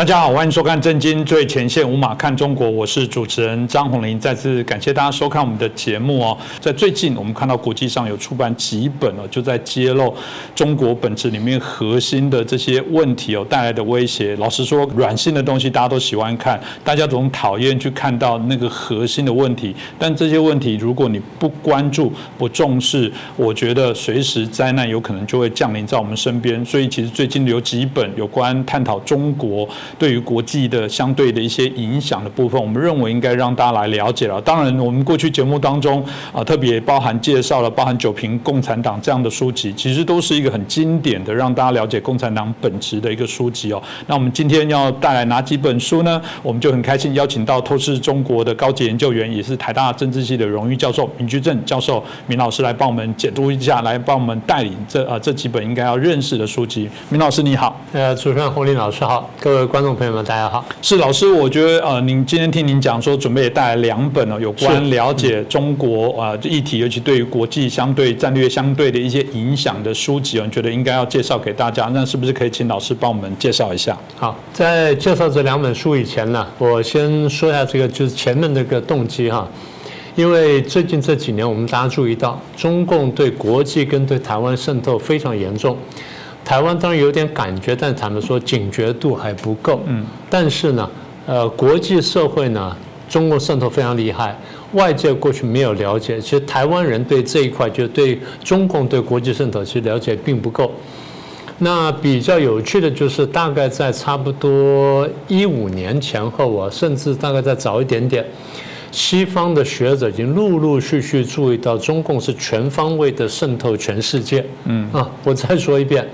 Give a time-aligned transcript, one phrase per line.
[0.00, 4.18] 大家好，欢迎收看《震惊最前线》，无马看中国，我是主持人张宏林。
[4.18, 6.34] 再次感谢大家收看我们的节目哦。
[6.58, 10.14] 在最近，我们看到国际上有出版几本哦，就在揭露
[10.54, 14.34] 中国本质里面核心的这些问题哦带来的威胁。
[14.36, 19.76] 老实说，软性的东西大家都喜欢看，大家总讨厌去看到那个核心的问题。
[19.98, 26.64] 但这些问题，如果你不关注、不重视，我觉得随时灾难有可能就会降临在我们身边。
[26.64, 29.68] 所以，其实最近有几本有关探讨中国。
[29.98, 34.40] 对于国际的相对的一些影响的部分，我们认为应该让大家来了解了。
[34.40, 43.82] 当然，我们过去节目当中啊，特别包含介绍了包含《九瓶共产党》这样的书籍，其实都是一个很经典的让大家了解共产党本质的一个书籍哦。
[44.06, 46.22] 那我们今天要带来哪几本书呢？
[46.42, 56.88] 我们就很开心邀请到透视中国的高级研究员，也是台大政治系的荣誉教授闵居正教授，闵老师来帮我们解读一下，来帮我们带领这啊这几本应该要认识的书籍。
[57.10, 59.79] 闵老师你好，呃，主持人洪林老师好，各位观。
[59.80, 60.62] 观众朋友们，大家好。
[60.82, 71.86] 是老师，我觉得呃，您今天听您讲说，准备带来两本呢，有关了解中国啊议题，尤其对于国际相对战略相对的一些影响的书籍哦，你觉得应该要介绍给大家？
[71.94, 73.96] 那是不是可以请老师帮我们介绍一下？
[74.18, 79.48] 好，在介绍这两本书以前呢，我先说一下这个就是前面那个动机哈，
[80.14, 85.74] 因为最近这几年我们大家注意到，中共对国际跟对台湾渗透非常严重。
[86.50, 89.80] 台湾当然有点感觉，但坦白说警觉度还不够。
[89.86, 90.90] 嗯，但是呢，
[91.24, 92.76] 呃，国际社会呢，
[93.08, 94.36] 中共渗透非常厉害，
[94.72, 96.20] 外界过去没有了解。
[96.20, 100.72] 其实台湾人对这一块，就对中共对国际渗透其实了解并不够。
[101.58, 108.26] 那比较有趣的就是，大概在差不多一五年前后啊，甚至大概再早一点点。
[108.90, 114.44] 西方的学者已经陆陆续续注意到，中共是全方位的渗透全世界。
[114.64, 116.04] 嗯啊，我再说一遍，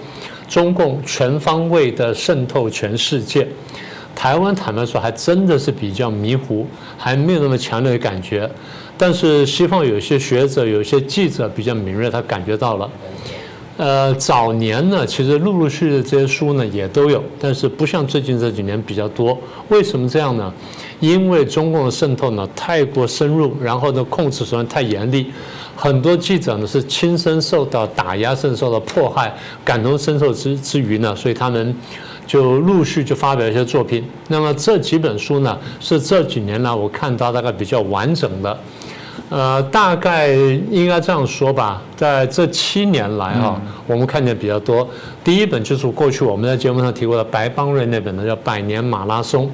[0.49, 3.47] 中共全方位的渗透全世界。
[4.15, 8.51] 台湾坦白说，还真的是比较迷糊，还没有那么强烈的感觉。
[8.97, 12.91] 但是西方有些学者、有些记者比较敏锐，他感觉到了。
[13.77, 19.39] 呃，早年呢，其实陆陆续续的这些书呢也都有，但是不像最近这几年比较多。
[19.69, 20.51] 为什么这样呢？
[20.99, 25.31] 因为中共的渗透呢太过深入，然后呢控制手段太严厉，
[25.77, 29.31] 很多记者呢是亲身受到打压，甚至受到迫害，
[29.63, 31.77] 感同身受之之余呢，所以他们
[32.27, 34.03] 就陆续就发表一些作品。
[34.29, 38.59] 那么这几本书呢，是这几年来我看到大概比较完整的。
[39.29, 44.89] 呃，大概应该这样说吧，在这七年来哈，我们看见比较多。
[45.25, 49.47] 第一本就是过去我们在节目上提过的白邦瑞那本呢，叫《百年马拉松》。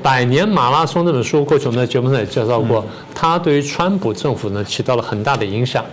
[0.00, 5.84] 百年马拉松这本书，过去我们在节目上也介绍过，它对于川普政府呢起到了很大的影响。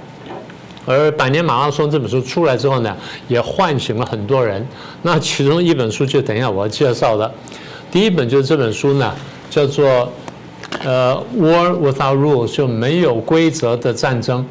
[0.86, 2.96] 而《百年马拉松》这本书出来之后呢，
[3.28, 4.64] 也唤醒了很多人。
[5.02, 7.34] 那其中一本书就等一下我要介绍的，
[7.92, 9.12] 第一本就是这本书呢，
[9.50, 10.08] 叫做。
[10.84, 14.46] 呃，War without rules 就没有规则的战争，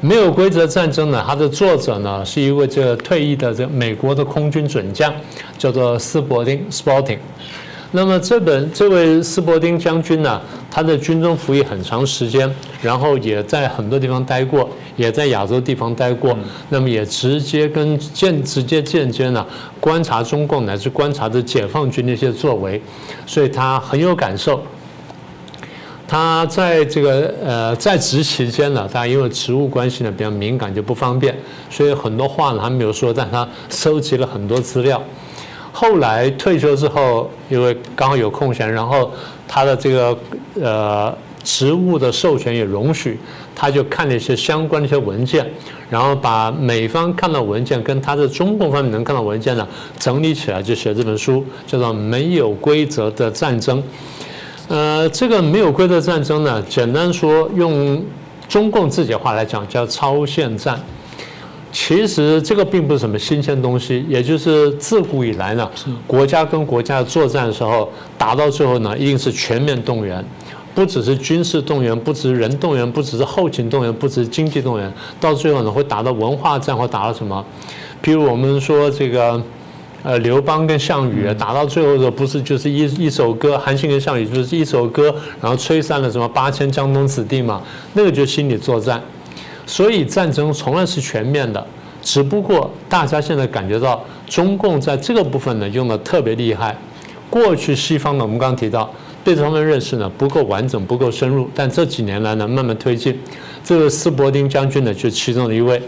[0.00, 1.24] 没有规则战争呢？
[1.26, 5.12] 它的作者呢是一位这个退役的这美国的空军准将，
[5.58, 7.18] 叫做斯伯丁 （Sporting）。
[7.92, 10.40] 那么这本这位斯伯丁将军呢，
[10.70, 16.36] 他在军中服役很长时间，然后也在很多地方待过，也在亚洲地方待过，
[16.68, 19.46] 那么也直接跟间直接间接呢
[19.80, 22.80] 观察中共乃至观察着解放军的一些作为，
[23.24, 24.60] 所以他很有感受。
[26.08, 31.34] 他在这个呃在职期间呢，他因为职务关系呢比较敏感就不方便，
[31.68, 35.02] 所以很多话呢他没有说，但他收集了很多资料。
[35.72, 39.10] 后来退休之后，因为刚好有空闲，然后
[39.46, 40.18] 他的这个
[40.62, 43.18] 呃职务的授权也容许，
[43.54, 45.46] 他就看了一些相关的一些文件，
[45.90, 49.68] 然后把美方看到文件跟他的中共方面能看到文件呢
[49.98, 53.78] 整理起来，就写这本书，叫做《没有规则的战争》。
[54.68, 58.04] 呃，这个没有规则战争呢，简单说，用
[58.48, 60.76] 中共自己的话来讲，叫超限战。
[61.70, 65.70] 其实这个并不是什么新鲜东西，也就是自古以来呢，
[66.04, 70.24] 国家跟国家作战的时候，打到最后呢，一定是全面动员，
[70.74, 77.44] 不只是军事动员，不只是人动员，不只是后勤动员，不只是经济动员，到最后呢，会打到文化战，或打到什么？
[78.00, 79.40] 比如我们说这个。
[80.06, 85.12] 呃，刘邦跟项羽打到最后的时候不是就是一一首歌，韩信跟项羽就是一首歌，
[85.42, 87.60] 然后吹散了什么八千江东子弟嘛，
[87.94, 89.02] 那个就是心理作战。
[89.66, 91.66] 所以战争从来是全面的，
[92.02, 96.78] 只不过大家现在感觉到中共在这个部分呢用的特别厉害。
[97.28, 98.88] 过去西方呢，我们刚刚提到
[99.24, 103.18] 对这方面认识呢不够完整、不够深入，但这几年来呢慢慢推进。
[103.64, 105.82] 这个斯伯丁将军呢就其中的一位，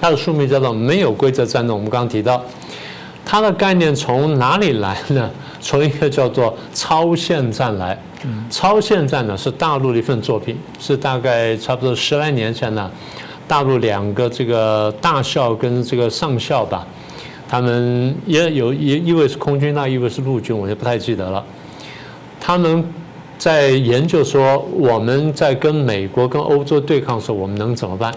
[0.00, 2.40] 他的书名叫做《没有规则战争》，我们刚刚提到。
[3.24, 5.30] 它的概念从哪里来呢？
[5.60, 7.98] 从一个叫做超限战来。
[8.48, 12.90] 超限战呢是大陆的一份作品，是大概差不多十来年前呢，
[13.46, 16.86] 大陆两个这个大校跟这个上校吧，
[17.46, 21.44] 他们也有一一位是空军，那一位是陆军，我就不太记得了。
[22.40, 22.82] 他们
[23.36, 28.14] 在研究说我们在跟美国跟欧洲对抗的时候，我们能怎么办？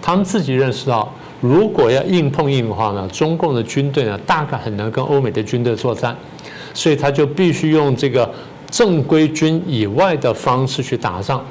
[0.00, 6.16] 他们自己认识到，如果要硬碰硬的话呢，中共的军队呢大概很难跟欧美的军队作战，
[6.74, 8.30] 所以他就必须用这个。
[8.70, 11.44] 正规军以外的方式去打仗。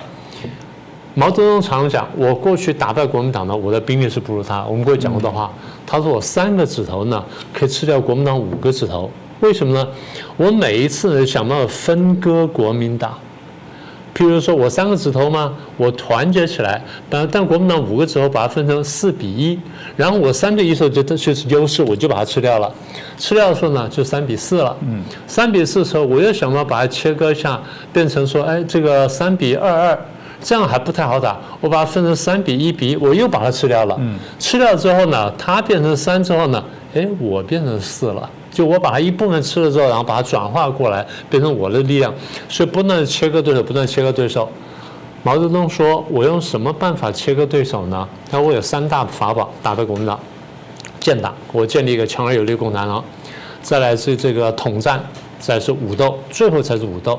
[1.15, 5.51] 毛泽东常讲：“我过去打败国民党呢，我的兵力是不如他。”我们过去讲过的话，
[5.85, 7.21] 他说：“我三个指头呢，
[7.53, 9.11] 可以吃掉国民党五个指头。
[9.41, 9.85] 为什么呢？
[10.37, 13.13] 我每一次，想办法分割国民党。”
[14.19, 19.57] 譬如说，我三个指头嘛，我团结起来，但但国民党五个指头把它分成四比一，
[19.95, 22.69] 然后我三比一时候就就是优势，我就把它吃掉了。
[23.17, 24.75] 吃掉的时候呢，就三比四了。
[24.81, 27.57] 嗯，三比四的时候，我又想办法把它切割一下，
[27.93, 29.99] 变成说，哎，这个三比二二，
[30.41, 31.39] 这样还不太好打。
[31.61, 33.95] 我把它分成三比一比，我又把它吃掉了。
[34.01, 36.61] 嗯，吃掉之后呢，它变成三之后呢，
[36.93, 38.29] 哎，我变成四了。
[38.59, 42.13] 就我把它一部分吃了之后，然后把它转化过来，变成我的力量，
[42.49, 44.49] 所以不断切割对手，不断切割对手。
[45.23, 48.05] 毛泽东说：“我用什么办法切割对手呢？
[48.29, 50.19] 他说我有三大法宝打败国民党：
[50.99, 53.01] 建党，我建立一个强而有力共产党；
[53.61, 55.01] 再来是这个统战，
[55.39, 57.17] 再是武斗，最后才是武斗。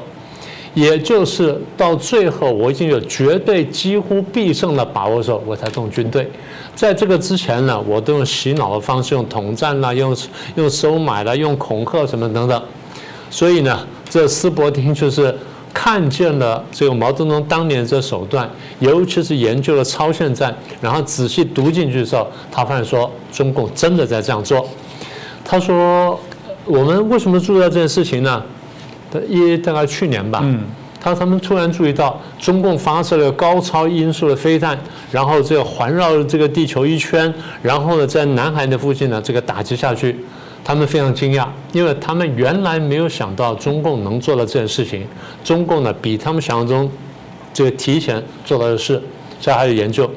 [0.75, 6.31] 也就是到最后，我已经有绝对几乎必胜的把握的时候，我才动军队。”
[6.77, 10.17] 在这个之前呢，我都用洗脑的方式，用统战啦，用
[10.55, 12.63] 用收买啦，用恐吓什么等等。
[13.29, 15.35] 所以呢，这斯伯丁就是
[15.75, 24.67] 看见了这个毛泽东当年这手段，尤其是研究了超限战，然后仔细读进去的时候，他发现说中共真的在这样做。
[25.45, 26.19] 他说
[26.65, 28.43] ：“我们为什么注意到这件事情呢？
[29.29, 30.45] 一大概去年吧。”
[31.03, 34.79] 他他们突然注意到，中共发射了高超音速的飞弹，
[35.11, 40.15] 然后这个环绕这个地球一圈，然后呢，在南海的附近呢，这个打击下去，
[40.63, 45.07] 他们非常惊讶，因为他们原来没有想到中共能做到这件事情。
[45.43, 46.91] 中共呢，比他们想象中
[47.55, 49.03] 这个提前做到的事，
[49.41, 50.11] 这还有研究，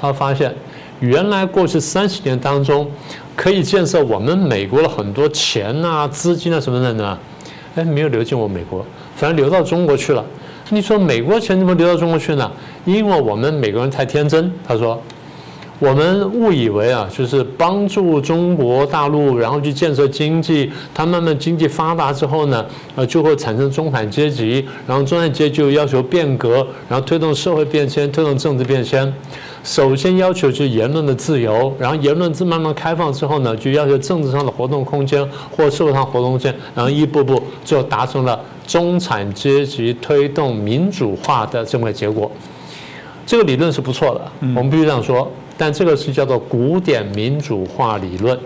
[0.00, 0.52] 他发现
[0.98, 2.90] 原来过去三十年当中，
[3.36, 7.16] 可以建设我们美国的很多钱啊、资金啊什么的呢，
[7.74, 8.84] 哎，没有流进我美国。
[9.16, 10.24] 反而流到中国去了。
[10.70, 12.50] 你说美国钱怎么流到中国去呢？
[12.84, 14.50] 因为我们美国人太天真。
[14.66, 15.00] 他说，
[15.78, 29.12] 我们误以为啊，就是帮助中国大陆，然后去建设经济，它慢慢经济发达之后呢，呃，就会产生中产阶级，然后中产阶级就要求变革，然后推动社会变迁，推动政治变迁。
[29.64, 42.30] 首先要求就是言论的自由，然后言论自慢慢开放之后呢，就要求政治上的活动空间或社会上活动空间，然后一步步就达成了中产阶级推动民主化的这么个结果。
[43.24, 45.26] 这个理论是不错的，我们必须这样说。
[45.56, 48.38] 但这个是叫做古典民主化理论，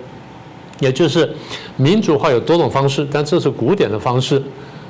[0.79, 1.29] 也就是
[1.77, 4.41] 民主化有多种方式，但这是古典的方式。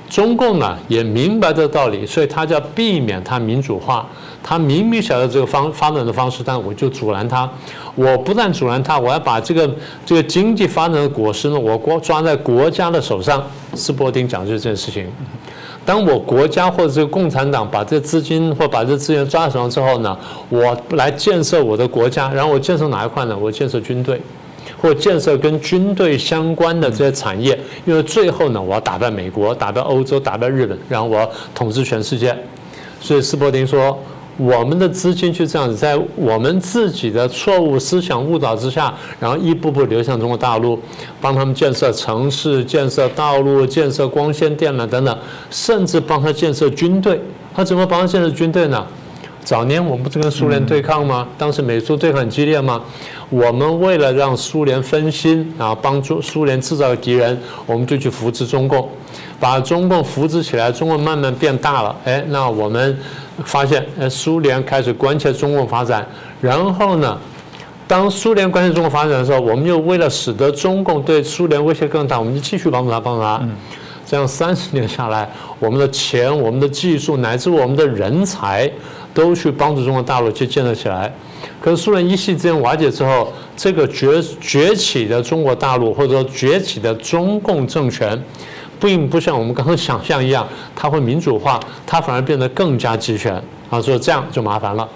[0.08, 4.06] 中共呢也明白这道理，所以他就要避免它民主化。
[4.42, 7.48] 他明明晓得这个方发展的方式，但我就阻拦他。
[7.94, 9.68] 我不但阻拦他，我要把这个
[10.06, 13.44] 这个经济发展的果实呢，我国抓在国家的手上。
[13.74, 15.06] 斯伯丁讲就是这件事情。
[15.84, 20.16] 当我国家或者这个共产党把这资金或把这资源抓在手上之后呢，
[20.48, 23.36] 我来建设我的国家，然后我建设哪一块呢？
[23.36, 24.20] 我建设军队。
[24.80, 32.36] 或建设跟军队相关的这些产业，因为最后呢，我要打败美国，打败欧洲，打败日本，然后我要统治全世界。
[33.00, 33.98] 所以斯伯丁说，
[34.36, 40.78] 我们的资金就这样子，在我们自己的错误思想误导之下，然后一步步流向中国大陆，
[41.20, 45.18] 帮他们建设城市、建设道路、建设光纤电缆等等，
[45.50, 47.20] 甚至帮他建设军队。
[47.54, 48.86] 他怎么帮他建设军队呢？
[49.48, 51.26] 早年我们不是跟苏联对抗吗？
[51.38, 52.82] 当时美苏对抗很激烈吗？
[53.30, 58.86] 我们为了让苏联分心，然后帮助苏联制造敌人，我们就去扶持中共，
[59.40, 61.96] 把中共扶持起来，中共慢慢变大了。
[62.04, 62.94] 哎，那我们
[63.42, 66.06] 发现，哎，苏联开始关切中共发展。
[66.42, 67.18] 然后呢，
[67.86, 73.40] 当苏联关切中国发展的时候，我们又为了使得中共对苏联威胁更大，我们就继续帮助他，帮助他。
[74.04, 75.26] 这样三十年下来，
[75.58, 78.70] 我们的钱、我们的技术乃至我们的人才。
[79.18, 81.12] 都去帮助中国大陆去建设起来，
[81.60, 88.16] 可是苏联一系之间瓦解之后，这个崛崛起的中国大陆或者说崛起的中共政权，
[88.78, 90.46] 并不像我们刚刚想象一样，
[90.76, 93.42] 它会民主化，它反而变得更加集权。
[93.68, 94.88] 啊，所以这样就麻烦了。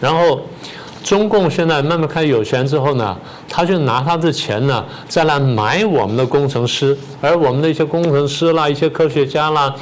[0.00, 0.40] 然后
[1.02, 3.14] 中共现在慢慢开始有钱之后呢，
[3.46, 9.72] 他就拿他的钱呢，再来买我们的工程师，而我们的一些工程师啦、一些科学家啦，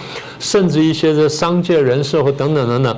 [0.40, 2.96] 甚至一些的商界人士或等等等等，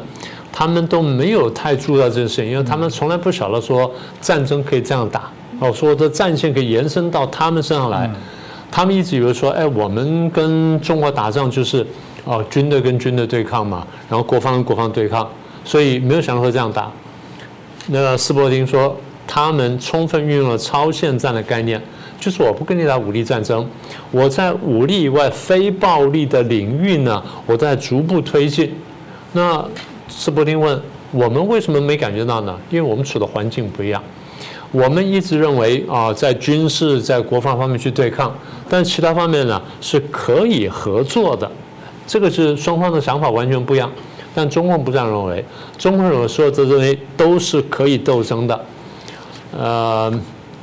[0.56, 8.08] 他们都没有太注意到这件事情，因为他们从来不晓得说战争可以这样打，哦，说的战线可以延伸到他们身上来，
[8.70, 11.84] 他们一直以为说，哎，我们跟中国打仗就是
[12.24, 15.28] 哦，军队跟军队对抗嘛，然后国防跟国防对抗，
[15.64, 16.88] 所以没有想到会这样打。
[17.88, 18.96] 那个斯伯丁说，
[19.26, 21.82] 他们充分运用了超限战的概念，
[22.20, 23.68] 就是我不跟你打武力战争，
[24.12, 28.72] 我在武力以外非暴力的领域呢，我在逐步推进。
[29.32, 29.64] 那
[30.08, 30.80] 斯伯丁问
[31.10, 32.58] 我们为什么没感觉到呢？
[32.70, 34.02] 因为我们处的环境不一样。
[34.72, 38.34] 我们一直认为啊，在军事、在国防方面去对抗，
[38.68, 41.50] 但其他方面呢是可以合作的。
[42.06, 43.90] 这个是双方的想法完全不一样。
[44.34, 45.44] 但中共不这样认为，
[45.78, 48.64] 中共认为所有这些都是可以斗争的。
[49.56, 50.12] 呃，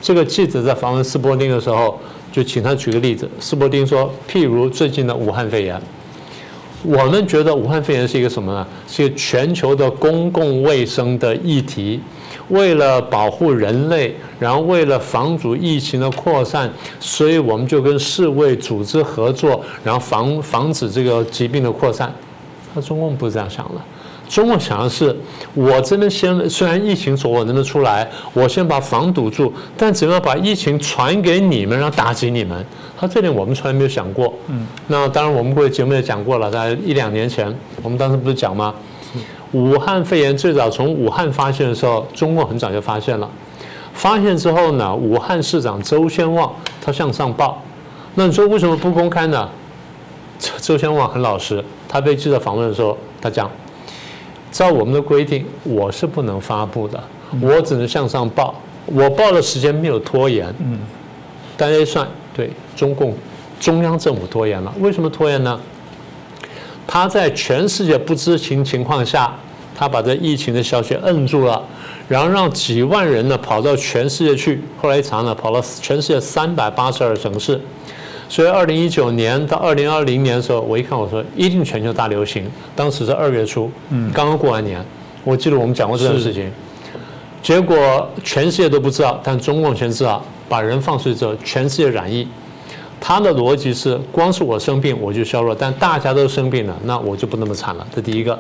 [0.02, 1.98] 这个记者在访问斯伯丁的时候，
[2.34, 3.30] 就请他举个例子。
[3.40, 5.82] 斯伯丁说，譬如最近的武汉肺炎，
[6.84, 8.66] 我们觉得武汉肺炎是一个什么呢？
[8.88, 12.00] 是一个全球的公共卫生的议题。
[12.50, 16.70] 为了保护人类，然后为了防止疫情的扩散，
[17.00, 22.14] 所以我们就跟世卫组织合作，然后防防止这个疾病的扩散。
[22.74, 23.76] 那中共不是这样想的，
[24.28, 25.16] 中共想的是，
[25.54, 32.66] 我这边先虽然疫情从我这边出来，我先把防堵住，但怎么样把疫情传给你们，然后打击你们？
[33.02, 34.32] 他这点我们从来没有想过。
[34.46, 38.76] 嗯，那当然我们过去节目也讲过了，在一两年前，我们当时不是讲吗？
[39.54, 43.28] 武汉肺炎最早从武汉发现的时候，中共很早就发现了，
[43.92, 47.60] 发现之后呢，武汉市长周先旺他向上报，
[48.14, 49.50] 那你说为什么不公开呢？
[50.38, 51.64] 周周先旺很老实。
[51.90, 53.50] 他被记者访问的时候，他讲
[54.52, 57.04] ：“照我们的规定，我是不能发布的，
[57.42, 58.54] 我只能向上报。
[58.86, 60.48] 我报的时间没有拖延。
[60.60, 60.80] 嗯，
[61.58, 63.14] 大家一算，对中共
[63.60, 64.74] 中央政府拖延了。
[64.80, 65.60] 为什么拖延呢？
[66.88, 69.34] 他在全世界不知情情况下，
[69.76, 71.62] 他把这疫情的消息摁住了，
[72.08, 74.62] 然后让几万人呢跑到全世界去。
[74.82, 77.60] 后来一查呢，跑到全世界三百八十二城市。”
[78.28, 82.50] 所以，二零一九年到二零二零年的时候，我一看，我说一定全球大流行。
[82.74, 84.82] 当时是二月初，嗯，刚刚过完年，
[85.26, 86.50] 我记得我们讲过这件事情。
[87.42, 92.28] 结果全世界都不知道，但中共全知道，把人放出去之后，全世界染疫。
[93.00, 97.88] 他的逻辑是，光是我生病我就削弱，但大家都生病了，那我就不那么惨了。
[97.96, 98.38] 这第一个。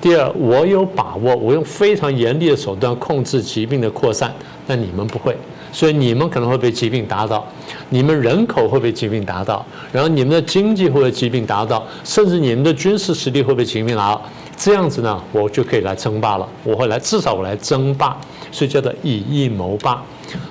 [0.00, 4.32] 第二，我有把握，我用非常严厉的手段控制疾病的扩散，
[4.64, 5.36] 但你们不会。
[5.72, 7.44] 所以你们可能会被疾病打倒，
[7.88, 14.22] 你们人口会被疾病打倒，然后你们的经济会被疾病打倒，甚至你们的军事实力会被疾病打倒。
[14.58, 16.48] 这样子呢，我就可以来争霸了。
[16.64, 18.18] 我会来，至少我来争霸，
[18.50, 20.02] 所以叫做以一谋霸。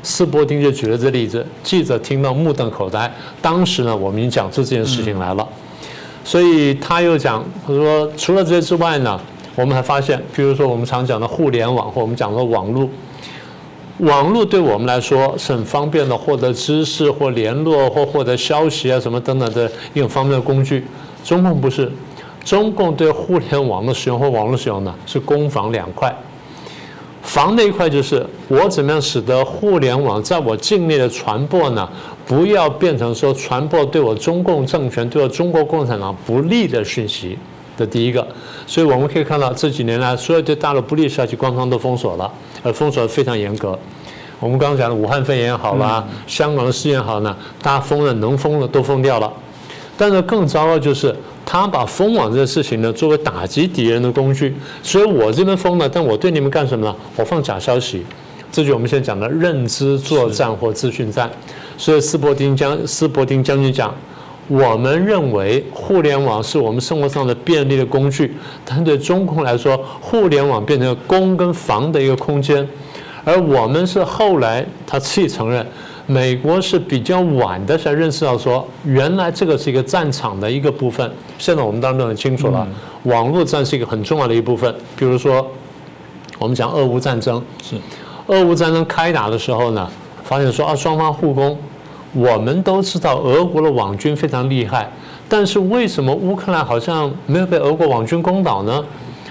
[0.02, 3.14] 斯伯丁就举了这例子，记者听到目瞪口呆。
[3.42, 5.46] 当时呢，我们已经讲出这件事情来了，
[6.24, 9.20] 所以他又讲，他说除了这些之外呢，
[9.56, 12.90] 我们还发现，比如说我们常讲的互联网，或我们讲的网络。
[14.00, 20.86] 网络对我们来说是很方便的，获得知识或联络或获得消息啊什么等等的一种方便的工具。
[21.24, 21.92] 中共不是，
[22.48, 26.16] 中共对互联网的使用和网络使用呢是攻防两块。
[27.22, 31.90] 防的一块就是我怎么样使得互联网在我境内的传播呢，
[32.26, 37.38] 不要变成说传播对我中共政权、对我中国共产党不利的讯息
[37.76, 38.26] 的第一个。
[38.66, 42.32] 所以我们可以看到这几年来，所有对大陆不利消息官方都封锁了。
[42.64, 43.78] 呃，封锁的非常严格。
[44.40, 49.30] 我们刚刚讲的武汉肺炎好啦，香港的事件好呢，大家封了，能封的都封掉了。
[49.98, 51.14] 但是更糟糕就是，
[51.50, 54.54] 他把封网这个事情呢，作为打击敌人的工具。
[54.84, 56.94] 所以我这边封了，但我对你们干什么呢？
[57.16, 58.06] 我放假消息。
[58.52, 61.32] 这就我们现在讲的认知作战或资讯战。
[61.78, 63.96] 所以斯伯丁将斯伯丁将军讲。
[64.50, 72.66] 我们认为互联网是我们生活上的便利的工具，但对中共来说，互联网变成攻跟防的一个空间，
[73.26, 75.68] 而我们是后来他自己承认，
[76.10, 81.12] 美国是比较晚的才认识到说，原来这个是一个战场的一个部分。
[81.38, 82.66] 现在我们当然都很清楚了，
[83.04, 84.74] 网络战是一个很重要的一部分。
[84.96, 85.46] 比如说，
[86.40, 87.76] 我们讲俄乌战争，是
[88.28, 89.86] 俄乌战争开打的时候呢，
[90.24, 91.58] 发现说啊，双方互攻。
[92.14, 94.90] 我们都知道俄国的网军非常厉害，
[95.28, 98.84] 但是为什么乌克兰好像没有被俄国网军攻倒呢？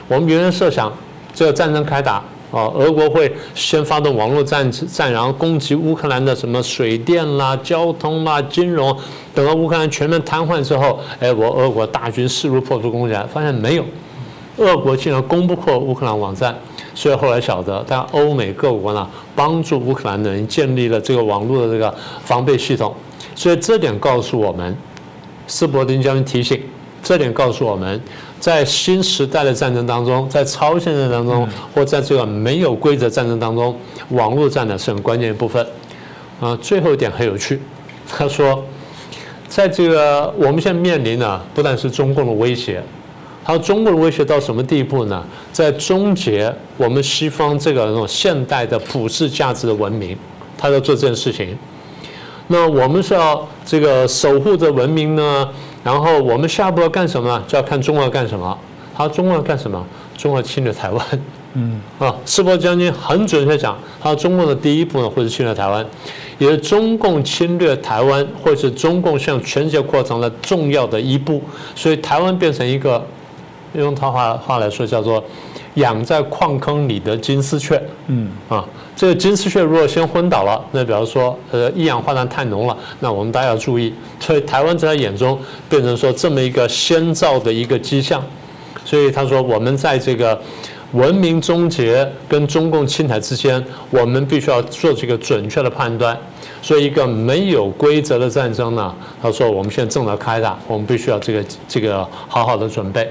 [0.06, 0.92] 我们原来设想，
[1.35, 8.96] 这个战争开打，啊，俄国会先发动网络战战，然后攻击乌克兰的什么水电啦、交通啦、金融，
[9.34, 13.84] 等到乌克兰全面瘫痪之后，哎，我俄国大军势如破竹攻起来，发现没有，
[14.58, 16.54] 俄国竟然攻不破乌克兰网站。
[16.94, 22.94] 所以后来晓得，但欧美各国呢帮助乌克兰人建立了这个网络的这个防备系统，
[23.34, 24.74] 所以这点告诉我们，
[25.46, 26.58] 斯伯丁将军提醒，
[27.06, 28.02] 这点告诉我们，
[28.40, 33.72] 在新时代的战争当中，在超限战当中，或在这个没有规则战争当中，
[34.08, 35.64] 网络战呢是很关键的部分。
[36.40, 37.60] 啊，最后一点很有趣，
[38.08, 38.60] 他说，
[39.46, 42.82] 在这个我们现在面临的不但是中共的威胁。
[43.44, 45.25] 还有中共的威胁到什么地步呢？
[45.52, 50.18] 在终结我们西方这个那种现代的普世价值的文明，
[50.58, 51.56] 他在做这件事情。
[52.48, 55.48] 那我们是要这个守护着文明呢？
[55.86, 57.40] 然后我们下一步要干什么？
[57.46, 58.58] 就要看中国要干什么。
[58.92, 59.86] 他中国要干什么？
[60.16, 61.06] 中国侵略台湾。
[61.54, 65.86] 嗯啊，赤膊将军很准确讲，他中共的第一步呢，会是侵略台湾，
[66.38, 71.40] 也是中共侵略台湾，或是中共向全世界扩张的重要的一步。
[71.76, 73.00] 所以台湾变成一个。
[73.74, 75.22] 用他话话来说，叫做
[75.74, 77.78] 养在矿坑里的金丝雀。
[78.06, 78.64] 嗯啊，
[78.96, 83.92] 这个金丝雀如果先昏倒了，那比方说，呃，一氧化碳太浓了，那我们大家要注意。
[84.18, 85.38] 所以台湾在他眼中
[85.68, 88.24] 变成说这么一个先兆的一个迹象。
[88.86, 90.40] 所以他说，我们在这个
[90.92, 96.16] 文明终结跟中共侵台之间，我们必须要做这个准确的判断。
[96.62, 103.06] 所以一个没有规则的战争呢，他说我们现在正在开打，我们必须要这个这个好好的准备。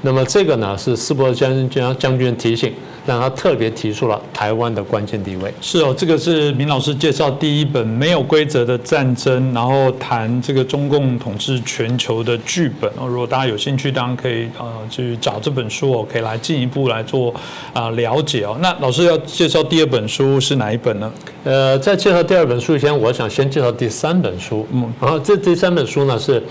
[0.00, 2.72] 那么这个呢是斯伯将将将军提醒，
[3.06, 5.52] 让他特别提出了台湾的关键地位。
[5.60, 13.06] 是哦，这个是明老师介绍第一本没有规则的战争，然后谈这个中共统治全球的剧本哦。
[13.06, 17.32] 如果大家有兴趣，当然可以呃去找这本书哦，可以来进一步来做
[17.72, 18.56] 啊了解哦。
[18.60, 21.12] 那老师要介绍第二本书是哪一本呢？
[21.44, 24.66] 呃，在介绍第二本书前，我想先介绍第三本书。
[24.72, 26.42] 嗯，然后这第三本书呢是。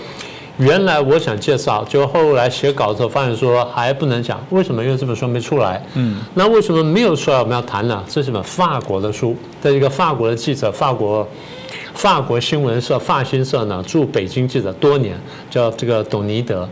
[0.58, 4.82] 原来我想介绍，就后来写稿子发现说还不能讲，为什么？
[4.82, 5.84] 因为这本书没出来。
[5.94, 7.38] 嗯，那为什么没有出来？
[7.38, 8.02] 我们要谈呢？
[8.08, 11.26] 这是本法国的书，在一个法国的记者，法国
[11.92, 15.18] 法国新闻社法新社呢驻北京记者多年，
[15.50, 16.66] 叫这个董尼德。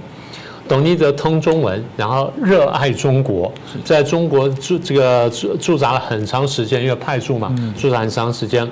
[0.67, 3.53] 董尼德通中文，然后热爱中国，
[3.85, 8.67] 在中国驻这个驻驻扎了很长时间，因为派驻嘛，驻扎很长时间。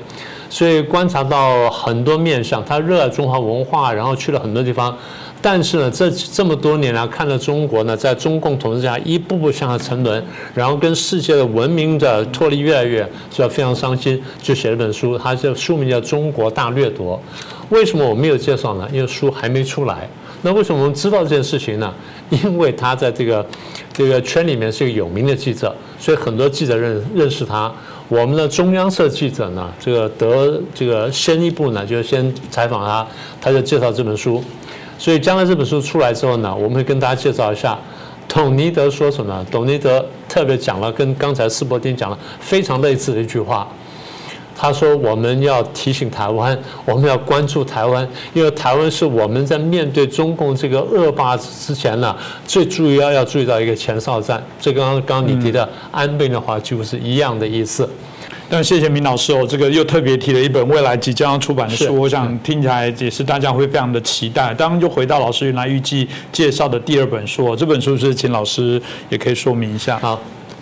[0.52, 4.94] 所以观察到很多面相，他热爱中华文化，然后去了很多地方，
[5.40, 10.22] 但是呢，这这么多年来看到中国呢，在中共统治下一步步向下沉沦，
[10.54, 17.18] 然后跟世界的文明的脱离越来越，就非常伤心，就写了本书，他这书名叫《中国大掠夺》。
[17.74, 18.86] 为什么我没有介绍呢？
[18.92, 20.06] 因为书还没出来。
[20.42, 21.94] 那为什么我们知道这件事情呢？
[22.28, 23.46] 因为他在这个
[23.90, 27.72] 这个圈里面是一个有名的记者，所以很多记者认认识他。
[28.12, 33.06] 我们的中央社记者呢，这个德这个先一步呢，就先采访他，
[33.40, 34.44] 他就介绍这本书。
[34.98, 37.78] 所以将来这本书出来之后呢，我们会跟大家介绍一下，
[38.28, 39.42] 董尼德说什么。
[39.50, 43.66] 董尼德特别讲了跟刚才斯伯丁讲了非常类似的一句话。
[44.62, 54.40] 他说：“我们要提醒台湾，我们要关注台湾，因为台湾是我们在面对中共这个恶霸之前呢，最注要要注意到一个前哨站。
[54.60, 57.90] 这刚刚刚你提的安倍的话，几乎是一样的意思。
[58.48, 64.54] 但谢谢明老师哦，这个又特别提了一本未来即将要出版的书，我想听起来也是大家会非常的期待。
[64.54, 69.98] 当然，就回到老师原来预计介绍的第二本书，这本书是请老师也可以说明一下。
[69.98, 70.20] 好，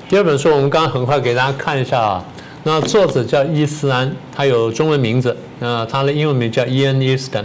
[0.08, 2.24] 第二本书我们刚刚很快给大家看一下啊。”
[2.62, 7.44] 那作者叫伊斯安，他有中文名字，那他的英文名叫 Ian Easton。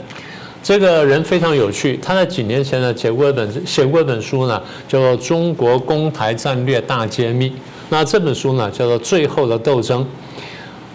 [0.62, 7.50] 这个人非常有趣，他在几年前呢写过一本写过一本书呢，叫做《中国攻台战略大揭秘》。
[7.90, 10.02] 那这本书呢叫做《最后的斗争》。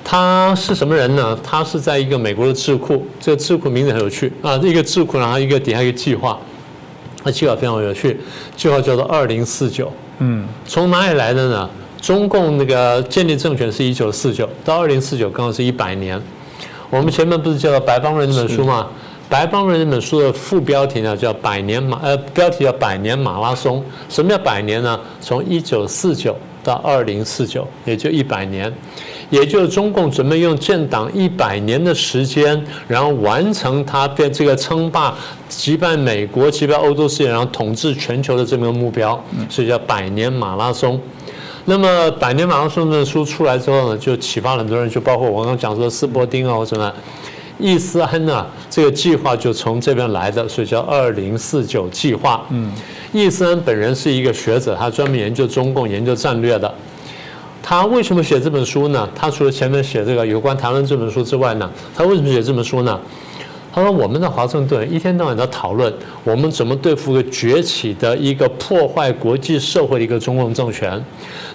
[0.02, 1.38] 他是什么人呢？
[1.42, 6.36] 他是在一个美国的智库，这个智库名字很有趣啊，一个智库然后一个底下一个计划，
[7.22, 8.18] 那计划非常有趣，
[8.56, 9.92] 计划叫做二零四九。
[10.18, 11.70] 嗯，从哪里来的呢？
[12.00, 16.20] 中共那个建立政权是一九四九到二零四九，刚好是一百年。
[16.88, 18.88] 我们前面不是叫《白帮人》这本书吗？
[19.30, 23.84] 《白帮人》这本书的副标题呢叫“百年马”，呃，标题叫“百年马拉松”。
[24.08, 24.98] 什么叫百年呢？
[25.20, 26.34] 从一九四九
[26.64, 28.72] 到二零四九，也就一百年，
[29.28, 35.14] 也就是中共准备用建党一百年的时间，然后完成他变这个称霸、
[35.48, 41.00] 击败美国、击败欧洲世界，然后统治全球的这么个目标，所以叫“百年马拉松”。
[41.70, 41.86] 那么
[42.18, 46.92] 《百年马拉松》的书出来之后呢，就启发很多人，就包括我刚刚讲说斯伯丁啊或什么，
[47.60, 52.44] 易思安呢，这个计划就从这边来的，所以叫二零四九计划。
[52.50, 52.72] 嗯，
[53.12, 56.74] 易思安本人是一个学者，他专门研究中共、研究战略的。
[57.62, 59.08] 他为什么写这本书呢？
[59.14, 63.00] 他除了前面写这个有关台湾这本书之外呢，他为什么写这本书呢？
[63.72, 65.92] 他说：“我们的华盛顿一天到晚在讨论
[66.24, 71.02] 我们怎么对付个崛起的一个破坏国际社会的一个中共政权。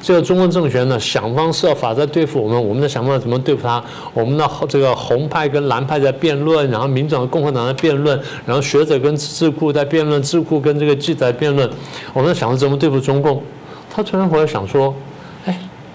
[0.01, 3.83] 这个中共政权呢，想方设法在对付我们，我们在想办法怎么对付他。
[4.13, 11.69] 我们的这个红派跟蓝派在辩论，然后民主党、共和党在辩论，然后学者跟智库在辩论，智库跟这个记者在辩论。
[12.13, 13.43] 我们在想着怎么对付中共。
[13.93, 14.93] 他突然回来想说。”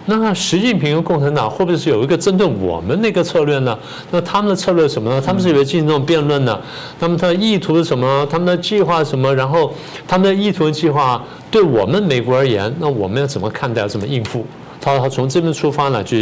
[0.06, 3.78] 那习近平和共产党会不会是有一个针对我们那个策略呢？
[4.10, 5.20] 那他们的策略是什么呢？
[5.24, 6.58] 他们是以为进行这种辩论呢？
[6.98, 8.26] 那么他的意图是什么？
[8.28, 9.32] 他们的计划是什么？
[9.34, 9.72] 然后
[10.08, 13.86] 他们的意图计划对我们美国而言，那我们要怎么看待？
[13.86, 14.44] 怎么应付？
[14.80, 16.16] 他他从这边出发呢，就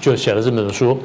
[0.00, 0.96] 就写了这本书。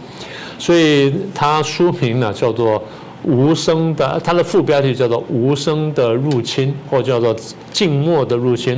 [0.59, 2.77] 所以他书名呢叫做
[3.23, 7.33] 《无声的》，他的副标题叫做《无声的入侵》或叫做
[7.71, 8.75] 《静默的入侵》。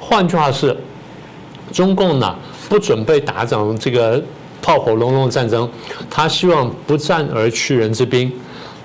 [0.00, 0.76] 换句话是，
[1.72, 2.36] 中共呢？
[2.68, 4.22] 不准备打场这个
[4.60, 5.68] 炮火隆隆的战争，
[6.10, 8.32] 他希望不战而屈人之兵。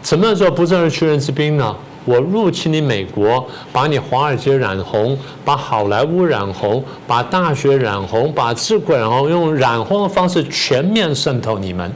[0.01, 1.75] 怎么样做不战而屈人之兵呢？
[2.05, 5.15] 我入侵你美国，把你华尔街染红，
[5.45, 11.91] 把好莱坞染红，把大学染红，把智库染红，用染红的方式全面渗透你们。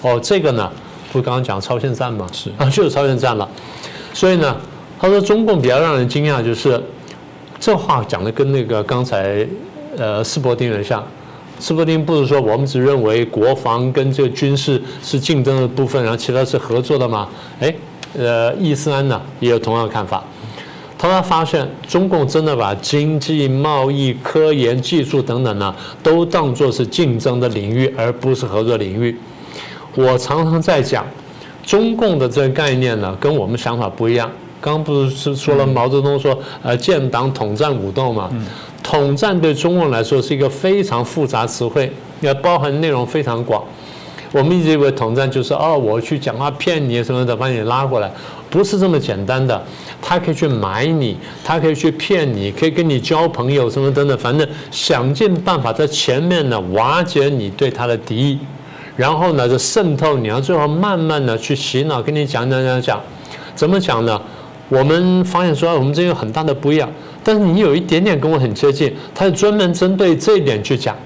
[0.00, 0.70] 哦，这个呢，
[1.12, 2.26] 不刚刚讲超限战吗？
[2.32, 3.46] 是啊，就是超限战了。
[4.14, 4.56] 所以呢，
[4.98, 6.80] 他说中共比较让人惊讶，就是
[7.58, 9.46] 这话讲的跟那个刚才
[9.98, 11.04] 呃斯伯丁很像。
[11.58, 17.28] 斯伯丁不是说我们只认为国防跟这个军事是竞争的部分，然后其他是合作的吗？
[17.60, 17.74] 哎，
[18.16, 20.22] 呃，伊斯兰呢也有同样的看法。
[20.96, 29.16] 他发现中共真的把经济、贸易、科研、技术等等呢，都当作是竞争的领域，而不是合作领域。
[29.94, 31.06] 我常常在讲，
[31.64, 34.28] 中共的这个概念呢，跟我们想法不一样。
[34.60, 38.28] 刚刚不是说了毛泽东说，呃，建党统战武斗嘛？
[38.82, 43.62] 统战对中共来说是一个非常复杂词汇，要包含内容非常广。
[44.30, 48.10] 我们一直以为统战就是哦，我去讲话骗你什么的，把你拉过来，
[48.50, 49.60] 不是这么简单的。
[50.02, 58.38] 他可以去买你，他可以去骗你，可以跟你交朋友什么等等，反正想尽办法在前面呢瓦解你对他的敌意，
[58.96, 63.00] 然后呢就渗透你，要最后慢慢的去洗脑，跟你讲讲讲讲，
[63.54, 64.20] 怎么讲呢？
[64.68, 66.86] 我们发现说我们这有很大的不一样。
[67.22, 70.96] 但是你有一点点跟我很接近，他是专门针对这一点去讲，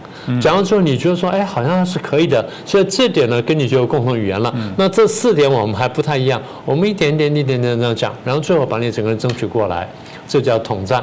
[0.40, 4.54] 讲完之后你觉得说，哎，好像是可以的，所以这点呢跟你就有共同语言了。
[4.76, 9.88] 那这四点我们还不太一样，我们一点点一点点这样讲，然后最后把你整个人争取过来，
[10.28, 11.02] 这叫统战。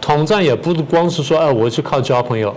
[0.00, 2.54] 统战也不光是说，哎，我去靠交朋友。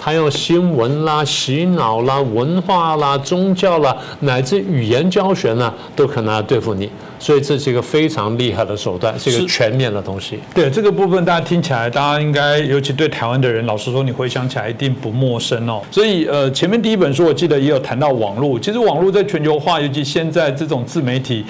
[0.00, 6.90] 还有新闻啦、洗脑啦、文化啦、宗教啦，乃至语言教学呢，都可能要对付你。
[7.18, 10.38] 所以这是一个非常厉害的手段，是一个全面的东西。
[10.54, 15.80] 对这个部分，大家听起来，大家应该尤其对台湾的人，老实说，你回想起来一定不陌生哦。
[15.90, 21.44] 所以呃，前面第一本书我记得也有谈到网络，其实网络在全球化，尤其现在这种自媒体。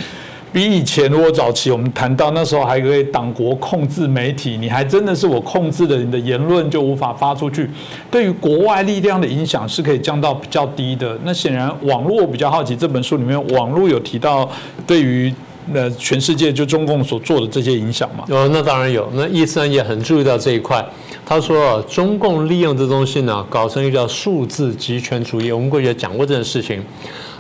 [0.55, 7.69] 比以前，如果早期我们谈到那时候还可以党国控制媒体，你还真的是我控制的，你的言论就无法发出去。
[8.09, 11.19] 对于国外力量的影响是可以降到比较低的。
[11.25, 14.49] 那显然网络我比较好奇，这本书里面网络有提到
[14.87, 15.35] 对于
[15.73, 18.23] 呃全世界就中共所做的这些影响吗？
[18.29, 19.11] 有，那当然有。
[19.15, 20.87] 那易思安也很注意到这一块，
[21.27, 25.51] 他说中共利用这东西呢，搞成一个叫数字集权主义。
[25.51, 26.81] 我们过去也讲过这件事情。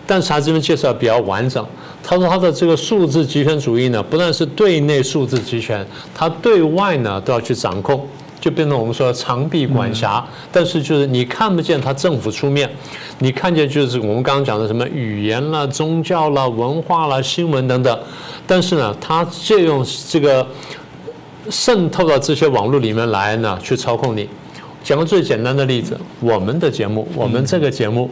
[0.06, 1.64] 但是他这边介绍比较完整。
[2.02, 8.06] 他说他的这个数字集权主义呢，不但是对内数字集权，他对外呢都要去掌控，
[8.38, 10.22] 就变成我们说长臂管辖。
[10.52, 12.68] 但是就是你看不见他政府出面，
[13.20, 17.98] 你看见就是我们刚刚讲的什么语言啦、宗教啦、文化啦、新闻等等。
[18.46, 20.46] 但是呢，他借用这个
[21.48, 24.28] 渗透到这些网络里面来呢，去操控你。
[24.82, 28.10] 讲个最简单的例子，我们的节目，我们这个节目。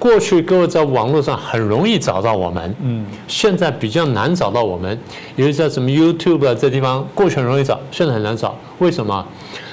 [0.00, 4.98] 过去各位在网络上很容易找到我们，嗯，现在比较难找到我们，
[5.36, 8.56] 尤其在什么 YouTube 啊这地方，过去很容易找，现在很难找。
[8.78, 9.24] 为什么？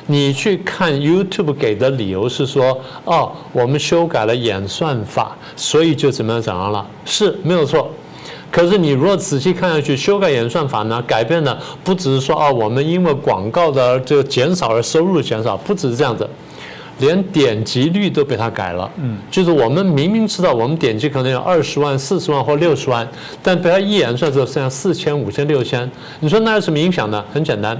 [0.08, 7.90] 你去看 YouTube 给的理由是说，哦，我们修改了演算法，所以就怎么样怎样了，是没有错。
[8.52, 16.30] 可是你如果仔细看下去，修改演算法呢，改变的不只是说，哦，我们因为广告的这个减少而收入减少，不只是这样子。
[17.00, 23.08] 连点击率都被他改了，嗯，就是我们明明知道我们点击可能有二十万、四十万或六十万，
[23.44, 27.24] 但被他一演算之后剩下四千、五千、六千，你说那有什么影响呢？
[27.32, 27.80] 很简单，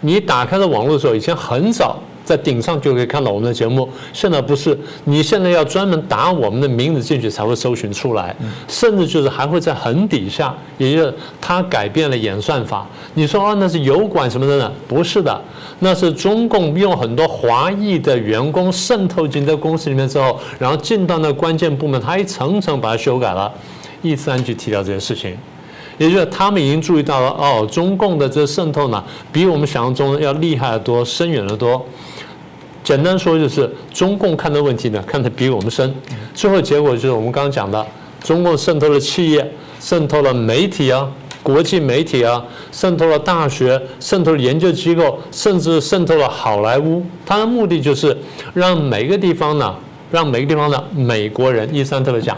[0.00, 1.98] 你打开了网络的时候，以前很早。
[2.24, 8.34] 在顶上就可以看到我们的节目，现在不是，你现在要专门打我们的名字进去才会搜寻出来，
[8.68, 12.86] 甚至就是还会在很底下，也就是他改变了演算法。
[13.14, 14.72] 你说啊，那是油管什么的呢？
[14.86, 15.40] 不是的，
[15.80, 23.52] 那是中共用很多华裔的员工渗透进这公司里面之后，然后进到那关键部门，他一层层把它修改了。
[24.00, 25.36] 一三去提到这件事情，
[25.96, 31.84] 也就是他们已经注意到了哦，中共的这渗透呢，比我们想象中要厉害得多，深远得多。
[32.84, 35.94] 简单说就是，中共看的问题呢，看得比我们深。
[36.34, 37.86] 最后结果就是我们刚刚讲的，
[38.22, 41.08] 中共渗透了企业，渗透了媒体啊，
[41.42, 47.04] 国际媒体啊，渗透了大学，渗透了研究机构，甚至渗透了好莱坞。
[47.24, 48.16] 它的目的就是
[48.52, 49.74] 让每个地方呢，
[50.10, 52.36] 让每个地方的美国人，一三特别讲，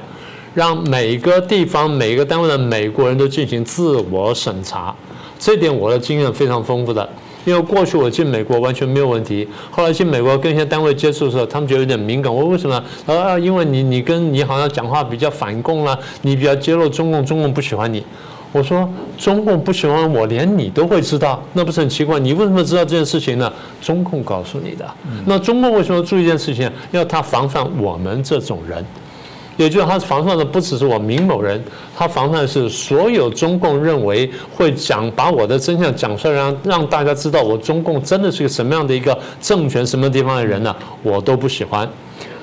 [0.53, 4.95] 让每个地方每个单位的美国人都进行自我审查。
[5.39, 7.09] 这点我的经验非常丰富的。
[7.45, 12.35] 因为过去我进美国完全没有问题，后来进美国跟一些单位接触的时候，他们觉得有点敏感。
[12.35, 12.83] 我为什么？
[13.07, 18.05] 啊，因为你你跟你好像讲话比较反共了，你比较揭露中共，中共不喜欢你。
[18.53, 22.21] 我说中共不喜欢我，连你都会知道，那不是很奇怪？
[22.21, 23.53] 你为什么知道这件事情呢？
[23.83, 24.87] 中共告诉你的。
[25.27, 26.71] 那中共为什么注意一件事情？
[26.93, 28.85] 要他防范我们这种人。
[29.57, 31.63] 也就是他防范的不只是我明某人，
[31.97, 40.75] 他防范的是所有中共认为会讲把我的真相讲出来，让让大家知道我中共真的是个什么样的一个政权、什么地方的人呢？
[41.03, 41.89] 我都不喜欢。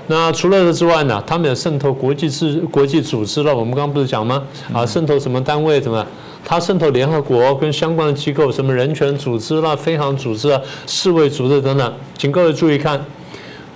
[0.08, 1.24] 那除了这之外呢？
[1.26, 3.56] 他们也渗透国际制、国际组织了。
[3.56, 4.44] 我们刚刚不是讲吗？
[4.74, 5.80] 啊，渗透什么单位？
[5.80, 6.06] 什么？
[6.44, 11.94] 他渗透联合国跟相关的机构，什么人权组织啦、非航组织啊、世卫组织等等。
[12.18, 13.00] 请各位注意看。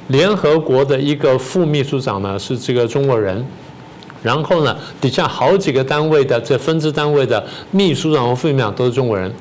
[0.08, 3.46] 联合国的一个副秘书长呢是这个中国人，
[4.22, 9.32] 然后呢底下好几个单位的这分支单位的秘书长和副秘书长都是中国人。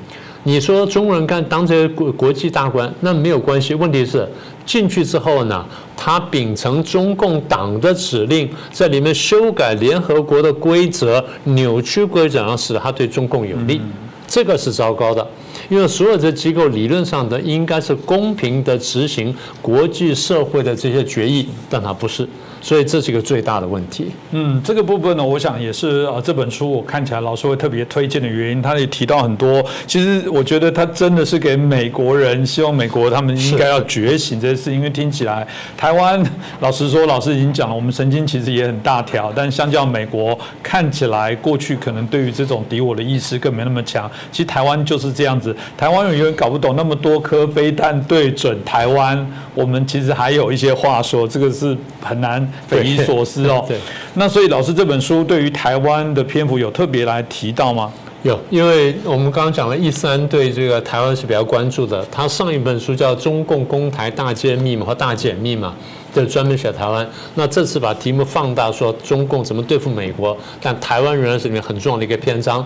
[0.47, 3.73] 你说中国人干当这些国国际大官，那没有关系。
[3.73, 4.29] 问题是
[4.63, 5.65] 进去之后呢，
[5.97, 13.81] 他秉承中共党的指令，在里面修改联合国的规则，扭曲规则，然后使他对中共有利，
[14.27, 15.27] 这个是糟糕的。
[15.69, 22.27] 因为所有的机构理论上的应该是公平的执行国际社会的这些决议，但它不是。
[22.65, 24.07] 所以这是一个最大的问题。
[24.31, 28.59] 嗯，这个部分呢，我想也是呃，这本书我看起来老师会特别推荐的原因。
[28.59, 34.73] 他也提到很多，其实我觉得他真的是给美国人，希望美国他们应该要觉醒这些事。
[34.73, 35.47] 因为听起来
[35.77, 36.19] 台湾，
[36.59, 44.09] 老实说，老师已经讲了，我们神经其实也很大条，但相较美国，看起来过去可能对于这种敌我的意识更没那么强。
[44.31, 49.23] 其实台湾就是这样子，台湾人永远搞不懂那么多颗飞弹对准台湾，
[49.53, 52.51] 我们其实还有一些话说，这个是很难。
[52.67, 53.63] 匪夷所思哦。
[53.69, 53.77] 对，
[54.13, 57.91] 那所以老师这本书对于台湾的篇幅有特别来提到吗？
[58.23, 62.03] 有，因为我们刚刚讲了，一三对这个台湾是比较关注的。
[62.11, 65.75] 他上一本书叫《中共公台大揭秘》嘛，和大解密嘛，
[66.11, 67.07] 就专门写台湾。
[67.35, 72.65] 那这次把题目放大，说中共怎么对付美国，但台湾仍然是里面很重要的一个篇章。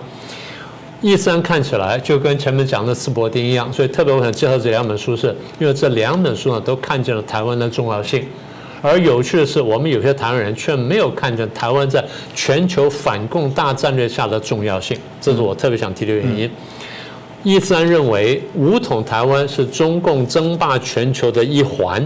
[1.02, 8.26] 一三看起来就跟前面讲的斯伯丁一样，所以特别我想介绍这两本书，是因为这两本书呢都看见了台湾的重要性。
[8.82, 16.50] 而有趣的是，我们有些台湾人却没有看见台湾在全球反共大战略下的重要性，这是我特别想提的原因。
[17.44, 22.06] 伊斯兰认为武统台湾是中共争霸全球的一环，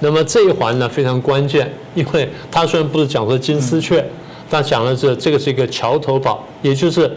[0.00, 4.04] 那么这一环呢非常关键，因为他虽然不是讲说金丝雀，
[4.50, 7.10] 但讲的是这个是一个桥头堡，也就是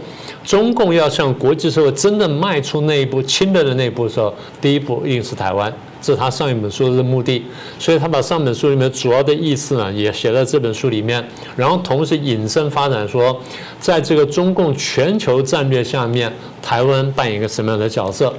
[0.43, 5.71] 中共要向国际社会真正迈出那一步、侵略的那一步的时候，第一步一定是台湾。
[6.05, 7.43] 这是他上一本书的目的，
[7.79, 13.35] 所以他把上本书里面主要的意思呢，也写在这本书里面，然后同时引申发展说，
[13.79, 18.31] 在这个中共全球战略下面，台湾扮演一个什么样的角色？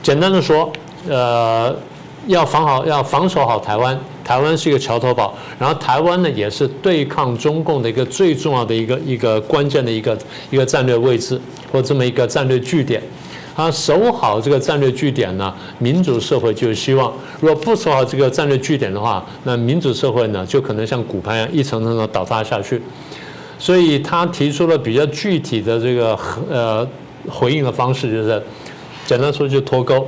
[0.00, 0.70] 简单的说，
[1.08, 1.74] 呃，
[2.28, 10.16] 要防好，要防守好台湾，台湾是一个桥头堡，然后台湾呢，也是对抗中共的一个最重要的一个一个关键的一个
[10.52, 11.40] 一个战略位置
[11.72, 13.02] 或这么一个战略据点。
[13.56, 22.82] 他守好这个战略据点呢，民主社会就有希望；如果不守好这个战略据点的话，那民主社会呢就可能像骨牌一样一层层的倒塌下去。
[23.58, 26.18] 所以他提出了比较具体的这个
[26.50, 26.86] 呃
[27.26, 28.42] 回应的方式，就是
[29.06, 30.06] 简单说就脱钩。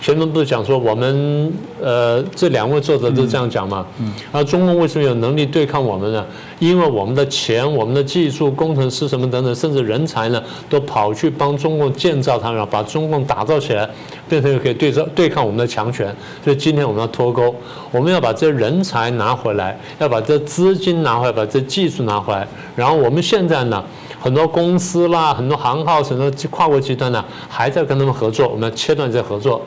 [0.00, 3.86] 前面不是讲说我们呃这两位作者都这样讲嘛？
[4.00, 4.12] 嗯。
[4.32, 6.26] 而中共为什么有能力对抗我们呢？
[6.62, 13.90] 因为我们的钱、我们的技术、工程师什么等等，甚至人才呢，都跑去帮中共建造它，然后把中共打造起来，
[14.28, 16.14] 变成可以对照对抗我们的强权。
[16.44, 17.52] 所以今天我们要脱钩，
[17.90, 22.46] 我们要把这人才拿回来，要把这资金拿回来，把这技术拿回来。
[22.76, 23.82] 然后我们现在呢，
[24.20, 29.60] 很多公司啦、很多行号、很多跨国集团呢，还在跟他们合作，我们要切断这合作。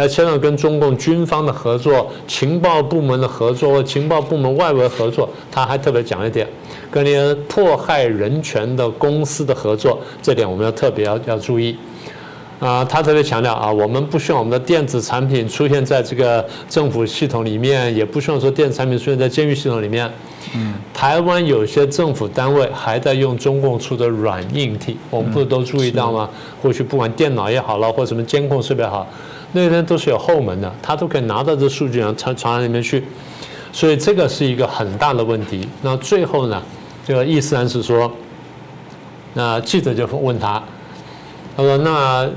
[0.00, 6.46] 要牵扯跟中共军方的合作、情报部门的合作、情报部门外围合作，他还特别讲一点，
[6.90, 11.76] 跟那些迫害人权的公司的合作，这点我们要特别要要注意。
[12.58, 20.06] 啊，他特别强调啊，我们不希望我们的电子产品出现在这个政府系统里面，也不希望说电子产品出现在监狱系统里面。
[20.54, 26.28] 嗯，台湾有些政府单位还在用中共出的软硬体，我们不是都注意到吗？
[26.60, 29.06] 过去不管电脑也好了，或什么监控设备好，
[29.52, 33.02] 那边都是有后门的，他都可以拿到这数据，然后传传到里面去。
[33.72, 35.68] 所以这个是一个很大的问题。
[35.82, 36.60] 那最后呢，
[37.06, 38.10] 这个意思呢是说，
[39.34, 40.60] 那记者就问他，
[41.56, 42.28] 他说：“那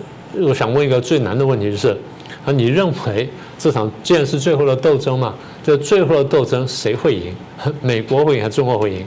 [0.42, 1.98] 我想问一个最难的问题，就是
[2.46, 7.36] 啊，你认为这场既然是最后的斗争嘛，这最后的斗争谁会赢？
[7.82, 9.06] 美国会赢还是中国会赢？”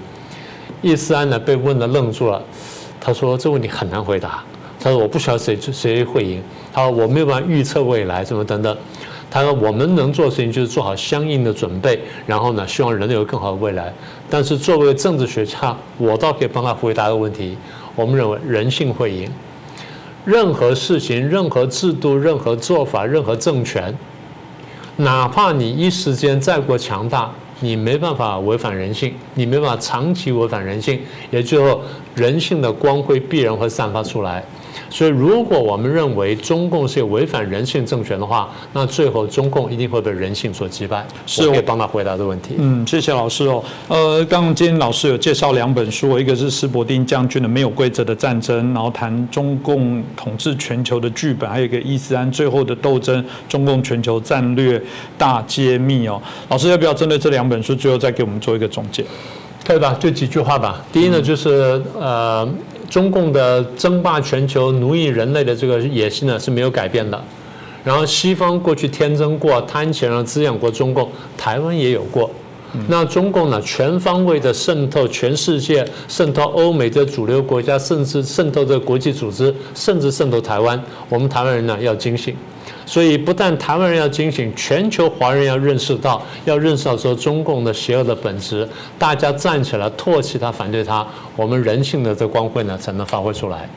[0.82, 2.42] 伊斯兰呢被问的愣住了，
[3.00, 4.42] 他说：“这问题很难回答。”
[4.80, 6.42] 他说：“我不晓得谁谁会赢，
[6.76, 8.76] 他说我没有办法预测未来，什么等等。”
[9.30, 13.92] 他说：“我们能做的事情就是做好相应的准备，然后呢，希望人类有更好的未来。
[14.28, 17.56] 但是作为政治学家，我倒可以帮他回答个问题。
[17.94, 19.28] 我们认为人性会赢。
[20.24, 23.92] 任何事情、任何制度、任何做法、任何政权，
[24.96, 31.80] 哪怕你一时间再过强大，你没办法违反人性，你没办法长期违反人性，也就
[32.14, 34.44] 人性的光辉必然会散发出来。”
[34.96, 41.06] 所以，如果我们认为中共是有违反人性政权的话，那最后中共一定会被人性所击败。
[41.26, 42.54] 是可以帮他回答这个问题。
[42.56, 43.62] 嗯，谢谢老师哦。
[43.88, 54.82] 呃，刚刚今天老师有介绍两本书，一个是斯伯丁将军的《没有规则的战争》，然后谈中共统治全球的剧本，还有一个伊斯兰最后的斗争，中共全球战略
[55.18, 56.18] 大揭秘哦。
[56.48, 59.04] 老师要不要针对这两本书，最后再给我们做一个总结？
[59.62, 59.94] 可以吧？
[60.00, 60.82] 就几句话吧。
[60.90, 62.48] 第一呢，就是呃。
[62.88, 67.22] 中共的争霸全球、奴役人类的这个野心呢是没有改变的。
[67.84, 72.28] 然后西方过去天真过、贪钱而滋养过中共，台湾也有过。
[72.88, 80.78] 那中共呢，全方位的渗透全世界，渗透欧美的主流国家，甚至渗透这国际组织，甚至渗透台湾。
[81.08, 82.34] 我们台湾人呢要警醒。
[82.86, 93.68] 所以，不但台湾人要警醒，全球华人要认识到，要认识到说中共的邪恶的本质，大家站起来唾弃他、反对他，我们人性的这光辉呢才能发挥出来。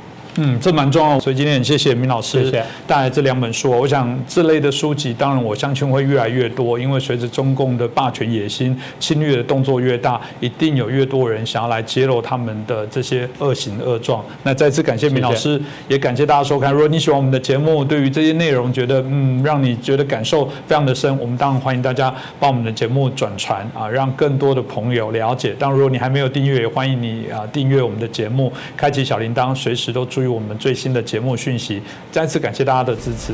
[0.42, 2.50] 嗯，这蛮重要，所以今天很谢谢明老师
[2.88, 3.70] 带来这两本书。
[3.70, 14.24] 我想这类的书籍，当然我相信会越来越多，因为随着中共的霸权野心、侵略的动作越大，一定有越多人想要来揭露他们的这些恶行恶状。
[14.44, 16.72] 那再次感谢明老师，也感谢大家收看。
[16.72, 25.54] 如果你喜欢我们的节目，对于这些内容觉得嗯让你觉得感受非常的深，我们当然欢迎大家把我们的节目转传啊，让更多的朋友了解。
[25.60, 30.29] 当然，如果你还没有订阅，也欢迎你啊订阅我们的节目，开启小铃铛，随时都注意。
[30.30, 33.34] 我们最新的节目讯息，再次感谢大家的支持。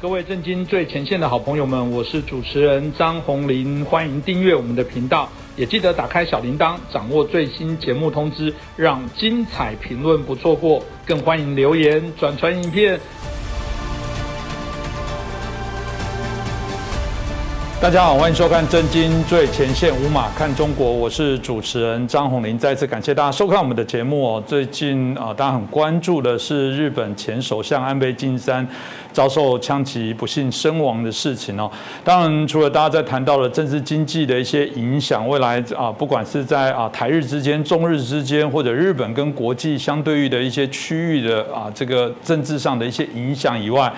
[0.00, 10.84] 各位震惊最前线的好朋友们，我是主持人张宏林，欢迎订阅我们的频道，也记得打开小铃铛，掌握最新节目通知，让精彩评论不错过。
[11.06, 13.00] 更欢迎留言转传影片。
[17.84, 22.58] 大家好，欢迎收看《震惊最前线》，无马看中国，我是主持人张宏林。
[22.58, 24.42] 再次感谢大家收看我们的节目哦。
[24.46, 28.66] 最近啊，大家很关注的是日本前首相安倍晋三
[29.14, 31.70] 遭受枪击不幸身亡的事情哦。
[32.02, 43.90] 当然，除了大家在谈到了政治经济的一些影响，未来啊，不管是在啊台日之间、中日之间，或者日本跟国际相对于的一些区域的啊这个政治上的一些影响以外。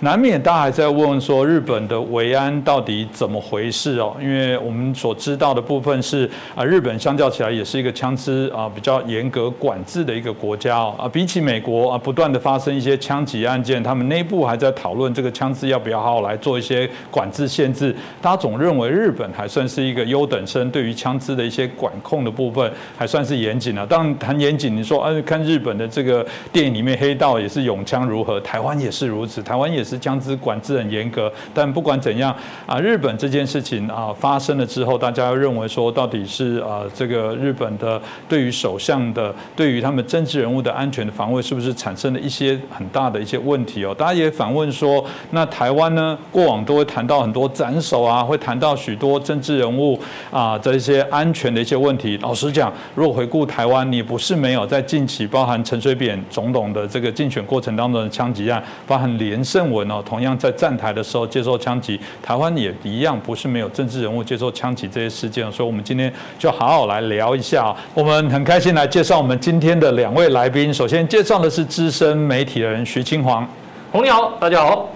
[0.00, 4.16] 难免大家还在问说日本的维安到底怎么回事哦？
[4.20, 17.94] 因为我们所知道的部分是啊，日本相较起来也是一个枪支啊比较严格管制的一个国家哦啊，比起美国啊不断的发生一些枪击案件，他们内部还在讨论这个枪支要不要好好来做一些管制限制。
[18.20, 23.86] 大家总认为日本还算是一个优等生，对于枪支的一些管控的部分还算是严谨的。
[23.86, 29.98] 当然谈严谨，你说啊，看日本的这个电影里面黑道也是拥枪如何，台湾也是如此，台湾也是。
[30.02, 32.34] 枪支管制很严格，但不管怎样
[32.66, 43.94] 啊，日本这件事情啊发生了之后，大家认为说到底是啊这个日本的对于首相的对于他们政治人物的安全的防卫是不是产生了一些很大的一些问题哦？
[43.96, 46.18] 大家也反问说，那台湾呢？
[46.30, 49.98] 过往都会谈到很多斩首啊，会谈到许多政治人物
[50.30, 52.18] 啊这一些安全的一些问题。
[52.22, 59.90] 老实讲，如果回顾台湾，你不是没有在近期包含陈水扁总统的这个竞选过程当中的枪击案，包含连胜文。
[59.90, 67.74] 哦，同样在站台的时候接受枪击，台湾也一样不是没有政治人物接受枪击这些事件，所以我们今天就好好来聊一下。
[67.94, 70.72] 我们很开心来介绍我们今天的两位来宾。
[70.72, 73.46] 首先介绍的是资深媒体人徐清煌，
[73.92, 74.88] 洪你好，大家好。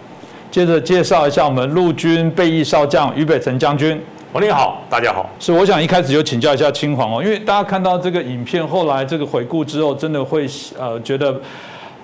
[0.50, 4.00] 接着介绍一下我们陆军备役少将于北辰将军，
[4.32, 5.28] 洪你好，大家好。
[5.38, 10.46] 是，我想一开始就请教一下青黄哦，因为大家看到这个影片，后来这个回顾之后，真的会
[10.78, 11.38] 呃觉得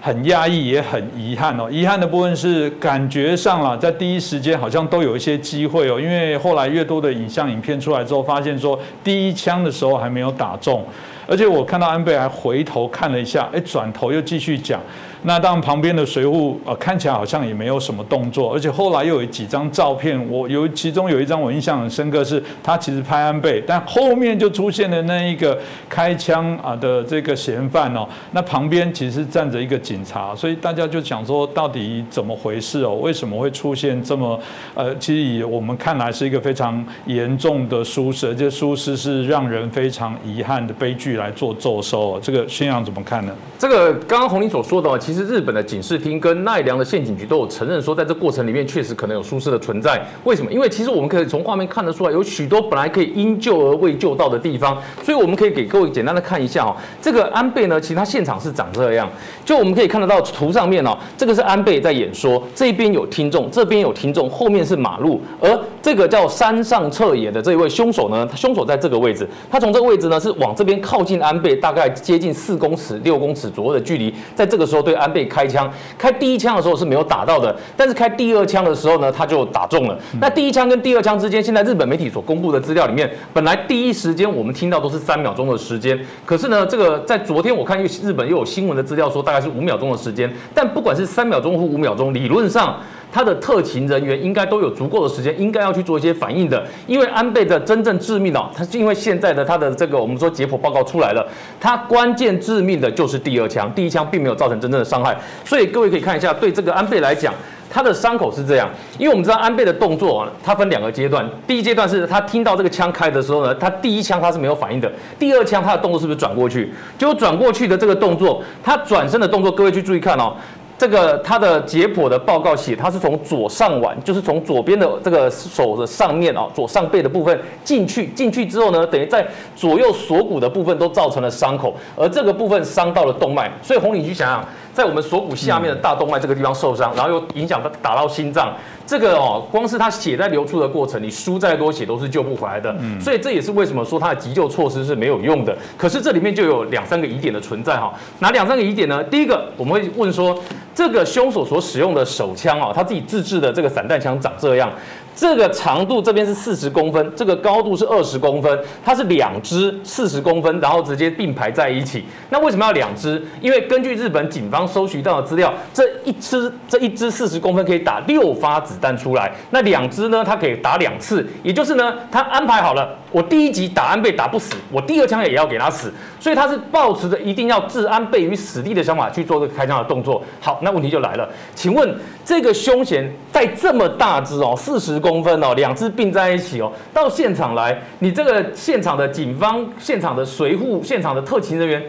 [0.03, 1.67] 很压抑，也很遗憾哦。
[1.71, 10.85] 遗憾的部分是感觉上了，在第一时间好像都有一些机会哦，因为后来越多的影像影片出来之后，发现说第一枪的时候还没有打中，
[11.27, 14.79] 而且我看到安倍还回头看了一下，哎，转头又继续讲。
[15.25, 25.57] 那当然，旁边的随扈呃看起来好像也没有什么动作，而且后来又有几张照片，我有其中有一张我印象很深刻，是他其实拍安倍，但后面就出现了那一个
[25.89, 32.97] 开枪啊的这个嫌犯哦，那旁边其实站着一个警察，所以大家就想说到底怎么回事哦？
[32.97, 34.39] 为什么会出现这么
[34.75, 43.33] 呃，其实以我们看来是一个非常严重的疏失，而且疏失是让人非常遗憾的悲剧来做奏收，这个宣扬怎么看呢？
[43.59, 50.01] 这个刚刚红林所说的，其实日本的警视厅跟奈良的县警局都有承认说，在这过程里面确实可能有疏失的存在。
[50.25, 50.53] 为什么？
[50.53, 54.81] 因为其实我们可以从画面看得出来，有许多本来可以因救而未救到的地方。
[55.03, 59.11] 所以我们可以给各位简单的看一下哦，这个安倍呢，其实他现场是长这样。
[59.45, 65.21] 就我们可以看得到图上面哦，这个是安倍在演说，这边有听众，这边有听众，后面是马路。
[65.41, 75.13] 而这个叫山上彻野的这一位凶手呢，他凶手在这个位置，他从这个位置呢是往这边靠近安倍，大概接近四公尺、六公尺左右的距离，在这个时候对安。
[75.13, 79.99] 倍开枪，开第一枪的时候是没有打到的，但是开第二枪的时候呢，他就打中了。
[80.19, 90.33] 那第一枪跟第二枪之间，现在日本媒体所公布的资料里面，本来第一时间我们听到都是三秒钟的时间，可是呢，这个在昨天我看又日本又有新闻的资料说大概是五秒钟的时间。
[90.55, 92.79] 但不管是三秒钟或五秒钟，理论上。
[93.13, 96.67] 他的特勤人员应该都有足够的时间，应该要去做一些反应的。
[96.87, 101.25] 因为安倍的真正致命哦，他是因为现在的他的这个我们说解剖报告出来了，
[101.61, 105.15] 他关键致命的就是第二枪，第一枪并没有造成真正的伤害。
[105.45, 107.35] 所以各位可以看一下，对这个安倍来讲，
[107.71, 108.69] 他的伤口是这样。
[108.99, 116.73] 因为我们知道安倍的动作，他分两个阶段，第一阶段是他听到这个枪开的时候呢，他第一枪他是没有反应的，第二枪他的动作是不是转过去？
[116.97, 120.35] 就转过去的这个动作，他转身的动作，各位去注意看哦。
[120.83, 129.25] 这个他的解剖的报告写，他是从左上腕，就是从左边的这个手的上面啊，左上背的部分进去，进去之后呢，等于在
[129.55, 134.45] 左右锁骨的部分都造成了伤口，而这个部分伤到了动脉，所以红领巾想想。
[134.73, 138.55] 在我们锁骨下面的大动脉这个地方受伤，然后又影响到打到心脏，
[138.87, 142.75] 这个哦，光是他血在流出的过程，你输再多血都是救不回来的。
[142.81, 145.57] 嗯，所以这也是为什么说他的急救措施是没有用的。
[145.77, 147.93] 可是这里面就有两三个疑点的存在哈。
[148.21, 149.03] 哪两三个疑点呢？
[149.05, 150.39] 第一个，我们会问说，
[150.75, 154.71] 这个凶手所使用的手枪哦，他自己自制的这个散弹枪长这样。
[155.15, 162.05] 这个长度这边是四十公分，这个高度是二十公分，它是两支四十公分，然后直接并排在一起。
[162.31, 163.23] 那为什么要两支？
[163.43, 180.23] 因为根据日本警方搜集到的资料，这一支这一支四十公分可以打六发子弹出来，那两支呢，它可以打两次，也就是呢，他安排好了，我第一集打安倍打不死，我第二枪也要给他死，所以他是抱持着一定要置安倍于死地的想法去做这个开枪的动作。
[180.41, 181.95] 好，那问题就来了，请问
[182.25, 185.02] 这个凶嫌带这么大支哦，四十。
[185.03, 191.83] 公分哦，两只并在一起哦，到现场来，你这个现场的警方、现场的随护、现场的特勤人员，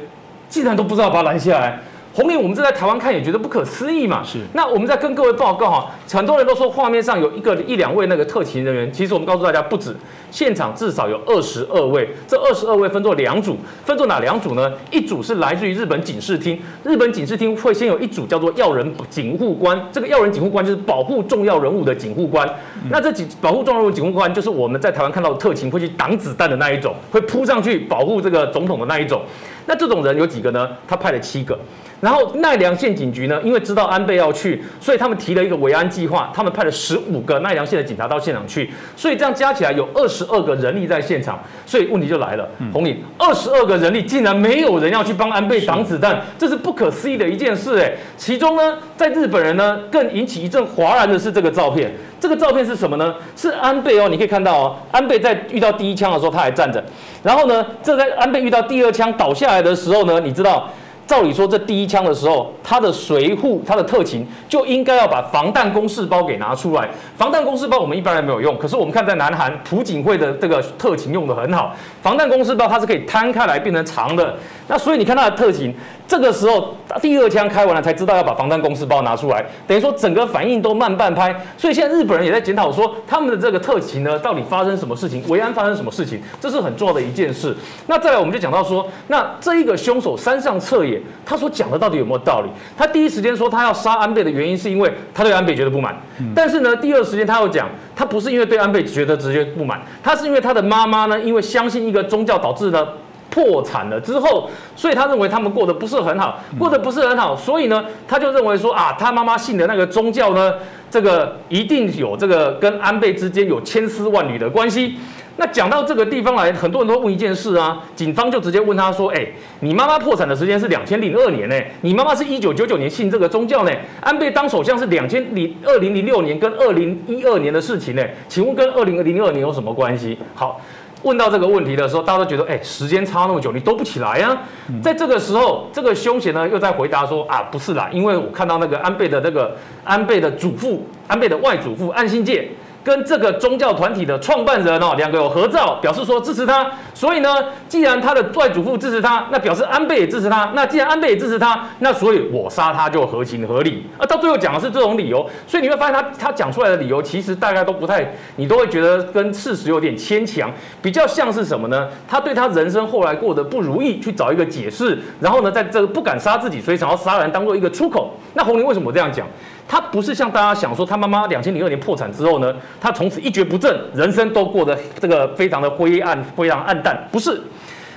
[0.49, 1.79] 竟然都不知道把他拦下来。
[2.13, 4.23] 红脸，我们这在台湾看也觉得不可思议嘛。
[4.23, 4.39] 是。
[4.53, 9.95] 那我们在跟各位报告哈，很多人都说画面上有一个一两位那个特勤人员，其实我们告诉大家不止，
[10.29, 12.07] 现场至少有二十二位。
[12.27, 14.71] 这二十二位分作两组，分作哪两组呢？
[14.91, 22.47] 一组是来自于日本警视厅，日本警视厅会先有一组叫做要人警护官，这个要人警护官就是保护重要人物的警护官。
[22.91, 29.23] 那这几保护重要人物警护官就是我们在台湾看到的特勤会去挡子弹的那一种，会扑上去保护这个总统的那一种。
[29.65, 30.69] 那这种人有几个呢？
[30.87, 31.57] 他派了七个。
[32.03, 41.41] 然后奈良县警局呢，因为知道安倍要去，所以他们提了一个维安计划，他们派了十五个奈良县的警察到现场去，所以这样加起来有二十二个人力在现场。
[41.65, 47.93] 所以问题就来了，红影二十二个人力竟然没有人要去帮安倍挡子弹，这是不可思议的一件事哎。
[48.17, 51.89] 其中呢，在日本人呢更引起一阵哗然的是这个照片，
[52.19, 53.15] 这个照片是什么呢？
[53.37, 56.83] 是安倍哦，你可以看到哦，安倍在遇到第一枪的时候他还站着，
[57.23, 60.69] 然后呢，这在安倍遇到第二枪倒下来的时候呢，你知道。
[61.05, 66.89] 照理说，这第一枪的时候，他的随护、他的特勤就应该要把防弹公事包给拿出来。
[67.17, 71.75] 防弹公事包我们一般人没有用，可是我们看在南韩朴槿惠的这个特勤用的很好。
[72.01, 74.33] 防弹公事包它是可以摊开来变成长的，
[74.67, 75.75] 那所以你看它的特勤，
[76.07, 81.35] 这个时候第二枪开完了才知道要把防弹公事包拿出来，等于说整个反应都慢半拍。
[81.57, 85.21] 所以现在日本人也在检讨说，他们的这个特勤呢，到底发生什么事情？
[85.27, 86.21] 维安发生什么事情？
[86.39, 87.53] 这是很重要的一件事。
[87.87, 90.92] 那再来我们就讲到说，那这一个凶手山上彻也。
[90.93, 92.49] 理，他所讲的到底有没有道理？
[92.77, 95.95] 他第一时间说他要杀安倍的原因，是因为他对安倍觉得不满。
[96.35, 102.87] 但是呢，第二时间他又讲，他不是因为对安倍觉得直接不满，他是因为他的妈妈呢，因为相信一个宗教导致呢
[103.29, 110.53] 破产了之后，所以他认为他们过得不是很好，过得不是很好，所以呢，他就认为说啊，他妈妈信的那个宗教呢，
[110.91, 114.97] 这个一定有这个跟安倍之间有千丝万缕的关系。
[115.35, 119.27] 那讲到这个地方来，很多人都问一件事啊，警方就直接问他说：“哎，
[119.61, 121.59] 你妈妈破产的时间是两千零二年呢？
[121.81, 123.71] 你妈妈是一九九九年信这个宗教呢？
[123.99, 128.03] 安倍当首相是两千零二零零六年跟二零一二年的事情呢？
[128.27, 130.61] 请问跟二零零二年有什么关系？”好，
[131.01, 134.37] 问到这个问题的时候，大家都觉得：“哎，时间差那么久，你都不起来呀？”
[134.83, 142.47] 在这个时候，这个凶嫌呢又在回答说：“啊，不是啦，因为我看到那个安倍的那个安倍的祖父，安倍的外祖父岸信介。”
[142.83, 146.69] 跟这个宗教团体的创办人哦，两个有合照，表示说支持他。
[146.93, 147.35] 所以呢，
[147.67, 150.51] 既然他的外祖父支持他，那表示安倍也支持他。
[150.53, 153.85] 那既然安倍也支持他，那所以我杀他就合情合理。
[153.97, 161.87] 啊，到最后讲的是这种理由，所以你会发现他他讲出来的理由，其实大概都不太，你都会觉得跟事实有点牵强，比较像是什么呢？
[162.07, 168.11] 他对他人生后来过得不如意去找一个解释，然后呢，在这个不敢杀自己，所以想要杀人当做一个出口。
[168.33, 169.25] 那红林为什么这样讲？
[169.67, 177.07] 他不是像大家想说，他妈妈两千零二年破产之后呢，他从此一蹶不振，人生都过得这个非常的灰暗、非常暗淡。
[177.11, 177.41] 不是，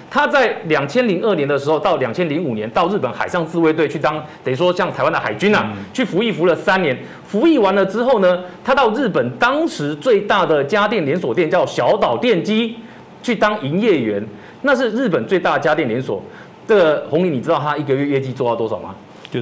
[0.09, 6.97] 他在两千零二年的时候到两千零五年到日本海上自卫队去当，等于说像台湾的海军啊，去服役服了三年。
[7.27, 12.77] 服役完了之后呢，他到日本当时最大的家电连锁店叫小岛电机
[13.23, 14.25] 去当营业员，
[14.63, 16.23] 那是日本最大的家电连锁。
[16.67, 18.95] 这个红林，你知道他一个月业绩做到多少吗？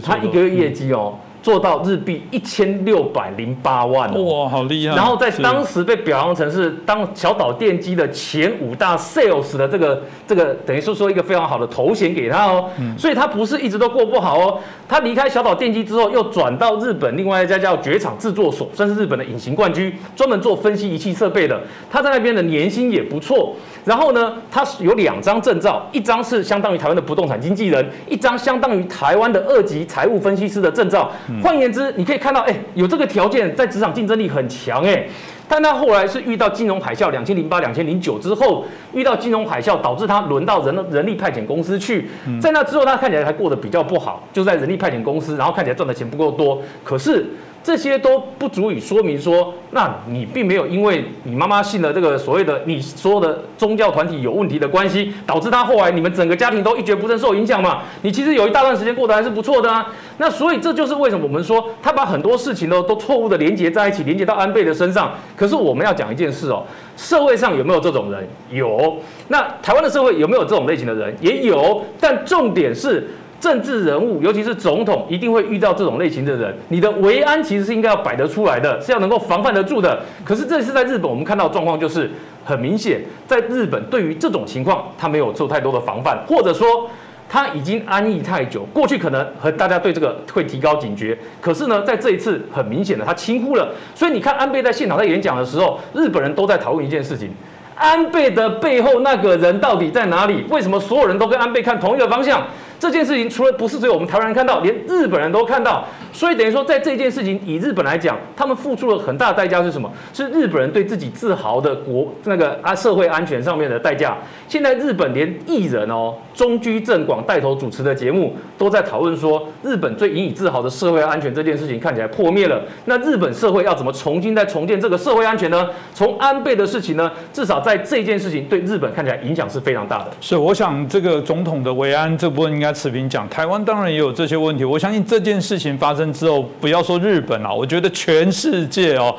[0.03, 1.14] 他一个月业绩哦。
[1.45, 4.97] 做到日币一千六百零八万哇，好厉害！
[4.97, 12.70] 然后在当时被表扬成是当小岛电机的前五大 sales 的这个这个，等于是说一个非常好的头衔给他哦。
[12.97, 14.59] 所以他不是一直都过不好哦。
[14.88, 21.61] 他离开小岛电机之后，又转到日本另外一家叫绝厂制作所，算是日本的隐形冠军，专门做分析仪器设备的。
[21.90, 23.55] 他在那边的年薪也不错。
[23.84, 31.12] 然后呢，他有两张证照，一张是相当于台湾的不动产经纪人，一张相当于台湾的二级财务分析师的证照。
[31.43, 35.07] 换言之，你可以看到，哎，有这个条件，在职场竞争力很强，哎。
[35.47, 38.64] 但他后来是遇到金融海啸，两千零八、两千零九之后，
[38.95, 42.09] 遇到金融海啸，导致他轮到人人力派遣公司去。
[42.41, 46.62] 在那之后，他看起来还过得比较不好，就在人力派遣公司，然后看起来赚的钱不够多。
[46.82, 47.26] 可是。
[47.64, 57.80] 这些都不足以说明说，那你并没有因为你妈妈信了这个所谓的你说的宗教团体有问题的关系，导致他后来你们整个家庭都一蹶不振受影响嘛？
[58.02, 59.90] 你其实有一大段时间过得还是不错的啊。
[60.18, 65.14] 那所以这就是为什么我们说他把很多事情呢都错误的连接在一起，连接到安倍的身上。
[65.34, 66.62] 可是我们要讲一件事哦，
[66.98, 68.28] 社会上有没有这种人？
[68.50, 68.98] 有。
[69.28, 71.16] 那台湾的社会有没有这种类型的人？
[71.22, 71.82] 也有。
[71.98, 73.08] 但重点是。
[73.45, 76.57] 政治人物，尤其是总统，一定会遇到这种类型的人。
[76.68, 80.01] 你的维安其实是应该要摆得出来的，是要能够防范得住的。
[80.24, 82.11] 可是这次在日本，我们看到状况就是
[82.42, 86.88] 很明显，在日本对于这种情况，他没有做太多的防范，或者说
[87.28, 88.62] 他已经安逸太久。
[88.72, 93.68] 过去可能和大家对这个会提高警觉，可是呢，在这一次很明显的他轻忽了。
[93.95, 97.28] 所以你看，安倍在现场在演讲的时候，日本人都在讨论一件事情：
[97.74, 100.47] 安倍的背后那个人到底在哪里？
[100.49, 102.42] 为什么所有人都跟安倍看同一个方向？
[102.85, 109.91] 这件事情除了不是只有我们台湾人看到，连日本人都看到，所以等于说，在这件事情以日本来讲，他们付出了很大的代价是什么？
[110.12, 114.18] 是日本人对自己自豪的国那个啊社会安全上面的代价。
[114.47, 122.61] 现在日本连艺人哦中居正广带头主持的节目都在讨论说，日本最引以自豪的社会安全这件事情看起来破灭了。
[122.85, 125.66] 那日本社会要怎么重新再重建这个社会安全呢？
[125.95, 130.11] 从安倍的事情呢，至少在这件事情对日本看起来影响是非常大的。
[130.20, 132.74] 是，我想这个总统的维安这部分应该。
[132.75, 134.64] 持平讲，台湾当然也有这些问题。
[134.64, 139.14] 我相信这件事情发生之后，不要说日本啊，我觉得全世界哦。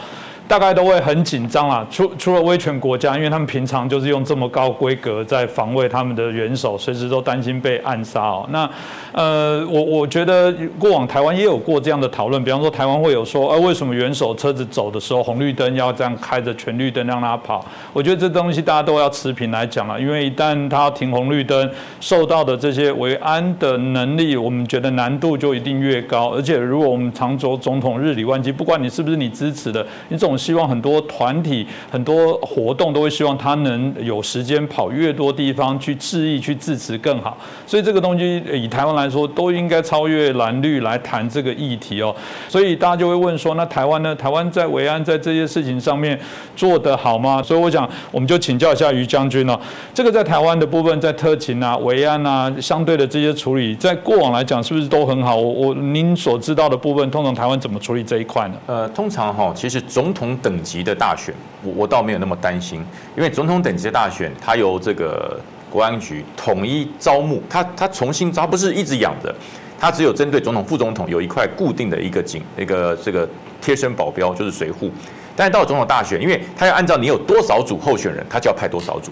[0.47, 8.45] 大概都会很紧张啦，除除了威权国家，因为他们平常就是用这么高规格在防卫他们的元首，随时都担心被暗杀哦。
[8.51, 8.69] 那
[9.11, 17.65] 呃，我我觉得过往台湾也有过这样的讨论，比方说台湾会有说，呃，为什么元首车子走的时候红绿灯要这样开着全绿灯让他跑？
[17.91, 21.69] 我觉得这东西大家都要持平来讲了，因为一旦他停红绿灯，
[21.99, 26.29] 受到的这些维安的能力，我们觉得难度就一定越高。
[26.29, 37.37] 而且如果我们常说总统日理万机，不管你是不是你支持的，你总希望很多团体、很多活动都会希望他能有时间跑越多地方去致意、去致辞更好。
[37.67, 42.15] 所以这个东西以台湾来说，都应该超越蓝绿来谈这个议题哦。
[42.47, 44.15] 所以大家就会问说，那台湾呢？
[44.15, 46.17] 台湾在维安在这些事情上面
[46.55, 47.43] 做得好吗？
[47.43, 49.59] 所以我想，我们就请教一下于将军哦。
[49.93, 55.35] 这个在台湾的部分，在特勤啊、维安啊，相对的这些处理，在过往来讲，是不是都很好？
[55.35, 58.55] 我我您所知道的部分，通常台湾怎么处理这一块呢？
[58.67, 62.79] 呃，通常哈，其实总统等级的大选，我我倒没有那么担心，
[63.17, 65.37] 因为总统等级的大选，它由这个
[65.69, 69.35] 国安局统一招募，它它重新招，不是一直养着，
[69.77, 73.27] 它只有针对总统、副总统有一块固定的一个警，一个这个
[73.59, 74.89] 贴身保镖，就是随护。
[75.35, 79.11] 但是到总统大选，因为他要按照你有多少组候选人，他就要派多少组。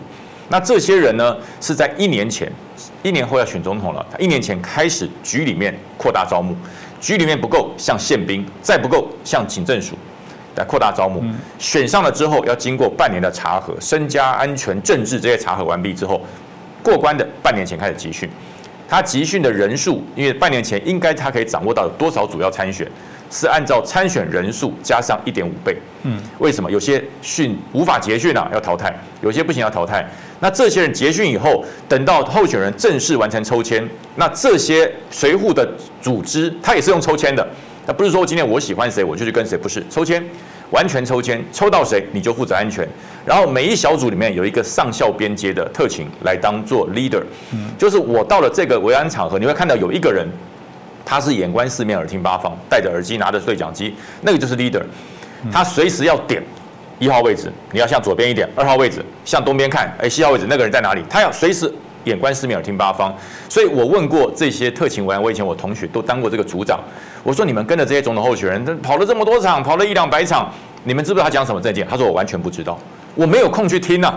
[0.50, 2.50] 那这些人呢，是在一年前，
[3.02, 6.56] 一年后要选总统了，他一年前开始局里面扩大招募，
[7.02, 9.98] 局里面不够，像宪兵，再不够，像警政署
[10.56, 11.24] 来扩大招募。
[11.60, 16.22] 选上了之后，要经过半年的查核，身家、安全、政治这些查核完毕之后，
[16.82, 18.30] 过关的半年前开始集训。
[18.88, 22.88] 他集训的人数，因为半年前应该他可以掌握到有多少组要参选。
[23.32, 25.76] 是按照参选人数加上一点五倍。
[26.04, 28.48] 嗯，为什么有些训无法结训啊？
[28.54, 30.08] 要淘汰，有些不行要淘汰。
[30.40, 33.84] 那这些人结训以后，等到候选人正式完成抽签，
[34.18, 35.68] 那这些随扈的
[36.00, 37.44] 组织，他也是用抽签的。
[37.86, 40.24] 那不是说今天我喜欢谁我就去跟谁，不是抽签，
[40.72, 42.88] 完全抽签，抽到谁你就负责安全。
[43.26, 47.24] 然后每一小组里面有一个上校边阶的特勤来当做 leader。
[47.52, 50.28] 嗯，就是我到了这个维安场合，你会看到有一个人。
[51.06, 54.82] 他是眼观四面，耳听八方，戴着耳机，拿着对讲机，那个就是 leader。
[55.52, 56.42] 他随时要点
[56.98, 61.04] 一号位置，你要向左边一点；二号位置向东边看，哎，七号位置那个人在哪里？
[61.10, 61.70] 他要随时
[62.06, 63.16] 眼观四面，耳听八方。
[63.50, 66.80] 所以我问过这些特勤维安，我以前我同学都当过这个组长。
[67.24, 70.52] 我说你们跟着这些总统候选人，跑了这么多场，跑了一两百场，
[70.84, 71.88] 你们知不知道他讲什么证件？
[71.90, 72.78] 他说我完全不知道，
[73.16, 74.14] 我没有空去听呐，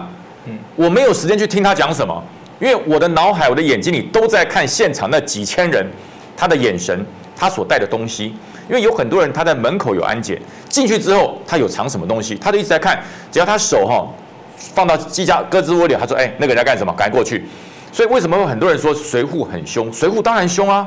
[0.47, 2.23] 嗯，我没有时间去听他讲什么，
[2.61, 5.87] 因为我的脑海、我的眼睛里都在看现场那几千人。
[6.39, 7.03] 他的眼神，
[7.35, 8.27] 他所带的东西，
[8.69, 13.03] 因为有很多人他在门口有安检，进去之后他有藏什么东西，他都一直在看。
[13.33, 14.07] 只要他手哈
[14.75, 16.93] 放到机架胳肢窝里，他说：“哎，那个人在干什么？
[16.93, 17.49] 赶紧过去。”
[17.93, 19.93] 所以为什么会很多人说随扈很凶？
[19.93, 20.87] 随扈当然凶啊，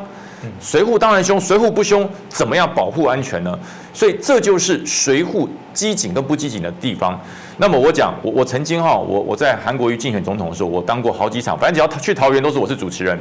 [0.60, 3.58] 随扈当然凶，随扈不凶，怎么样保护安全呢？
[3.94, 7.20] 所以这就是随扈机警跟不机警的地方。
[7.58, 13.20] 那么我讲，我我曾经哈，我我在韩国瑜竞选总统的时候，我当过好几场，反正只要去桃园都是我是主持人。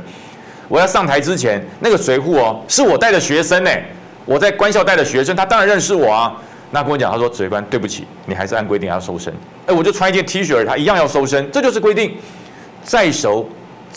[0.68, 3.70] 我要上台之前，那个随扈哦，是我带的学生呢。
[4.26, 6.36] 我在官校带的学生，他当然认识我啊。
[6.70, 9.32] 那跟我讲，他说指挥官，对不起，你还是按规定要收身。
[9.66, 12.14] 哎，我就穿一件 T 恤，他一样要收身，这就是规定。
[12.84, 13.48] 再熟，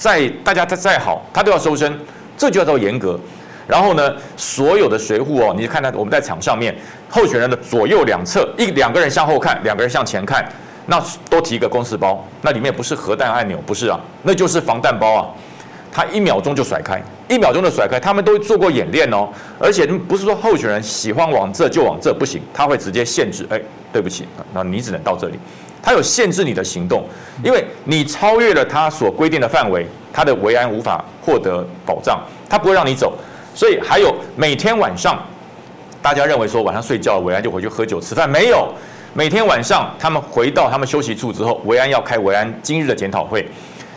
[0.02, 1.96] 再大家再再好，他都要收身，
[2.36, 3.20] 这就叫做严格。
[3.68, 6.76] 然后呢，所有的随护哦，你看他我们在场上面，
[7.08, 10.44] 候选人的左右两侧，一两个人向后看，两个人向前看，
[10.88, 11.00] 那
[11.30, 15.30] 都提一个公事包，那里面不是核弹按钮，不是啊，那就是防弹包啊。
[15.94, 17.00] 他一秒钟就甩开，
[17.30, 18.00] 一秒钟就甩开。
[18.00, 19.30] 他们都做过演练哦，
[19.60, 23.46] 而且不是说候选人喜欢往这就往这不行，他会直接限制。
[23.52, 23.62] 哎，
[23.94, 25.38] 对不起，那你只能到这里。
[25.82, 27.04] 他有限制你的行动，
[27.44, 33.18] 因为你超越了他所规定的范围，他的维安无法获得保障，他不会让你走。
[33.56, 35.20] 所以还有每天晚上，
[36.02, 38.72] 大家认为说晚上睡觉维安就回去喝酒吃饭，没有。
[39.14, 43.46] 每天晚上他们回到他们休息处之后，维安要开维安今日的检讨会。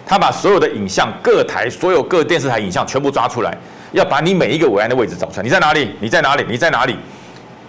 [0.07, 3.57] 他把所有的影像，各台所有各电视台影像全部抓出来，
[3.93, 5.43] 要把你每一个维安的位置找出来。
[5.43, 5.95] 你在哪里？
[6.01, 6.45] 你在哪里？
[6.49, 6.97] 你在哪里？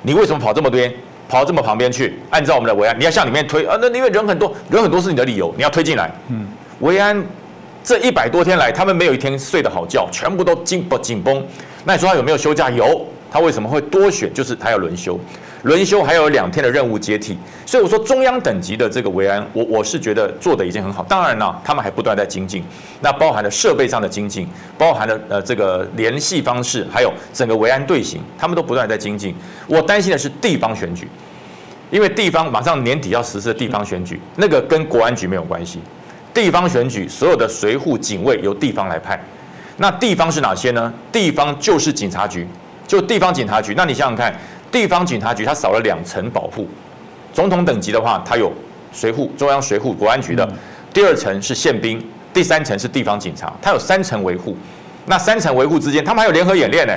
[0.01, 0.91] 你为什么跑这么边，
[1.27, 2.19] 跑到这么旁边去？
[2.29, 3.77] 按照我们的维安，你要向里面推啊！
[3.81, 6.11] 那因为人很多，人很多是你的理由，你要推进来。
[6.29, 6.45] 嗯，
[6.79, 7.23] 维安
[7.83, 11.43] 这一百多天来，他们没有一天睡得好觉，全部都紧绷紧绷。
[11.83, 12.69] 那你说他有没有休假？
[12.69, 13.05] 有。
[13.31, 14.33] 他为什么会多选？
[14.33, 15.19] 就是他要轮休。
[15.65, 17.35] 轮休还有两天的任务接替，
[17.65, 21.01] 所以我说中央等级的这个维安，我我是觉得做的已经很好。
[21.09, 22.63] 当然了，他们还不断在精进，
[23.01, 24.47] 那包含了设备上的精进，
[24.77, 29.35] 包含了呃这个联系方式，还有整个维安队形，他们都不断在精进。
[29.65, 31.07] 我担心的是地方选举，
[31.89, 35.79] 因为地方马上年底要实施的地方选举，那个跟国安局没有关系。
[36.31, 39.19] 地方选举所有的随护警卫由地方来派，
[39.77, 40.93] 那地方是哪些呢？
[41.11, 42.47] 地方就是警察局，
[42.85, 43.73] 就地方警察局。
[43.75, 44.31] 那你想想看。
[44.75, 46.67] 地方警察局它少了两层保护，
[47.31, 48.51] 总统等级的话，它有
[48.91, 50.45] 随护中央随护国安局的，
[50.93, 54.53] 第二层是宪兵，第三层是地方警察，它有三层维护。
[55.05, 56.93] 那三层维护之间，他们还有联合演练呢。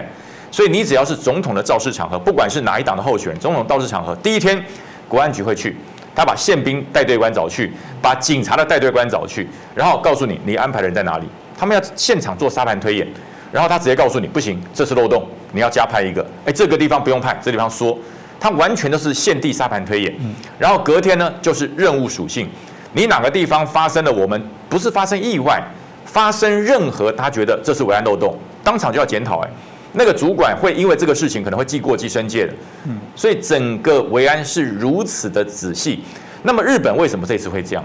[0.51, 4.61] 所以你只要是总统的造势场合，不管是哪一党的候选人，总统造势场合，第一天
[5.07, 5.77] 国安局会去，
[6.17, 7.73] 他把宪兵带队官找去，
[8.03, 13.07] 把警察的带队官找去，然后告诉你你安排的人在哪里，他们要现场做沙盘推演。
[13.51, 16.25] 然后他直接告诉你不行，这是漏洞，你要加派一个。
[16.45, 17.99] 哎，这个地方不用派，这地方说，
[18.39, 20.15] 他完全都是现地沙盘推演。
[20.59, 22.49] 然后隔天呢，就是任务属性，
[22.93, 25.63] 你哪个地方发生了我们不是发生意外，
[26.05, 29.39] 发生任何他觉得这是维安漏洞，当场就要检讨。
[29.41, 29.51] 哎，
[29.93, 32.53] 那个主管会因为这个事情可能会记过计申界的。
[32.87, 36.01] 嗯，所以整个维安是如此的仔细。
[36.43, 37.85] 那么日本为什么这次会这样？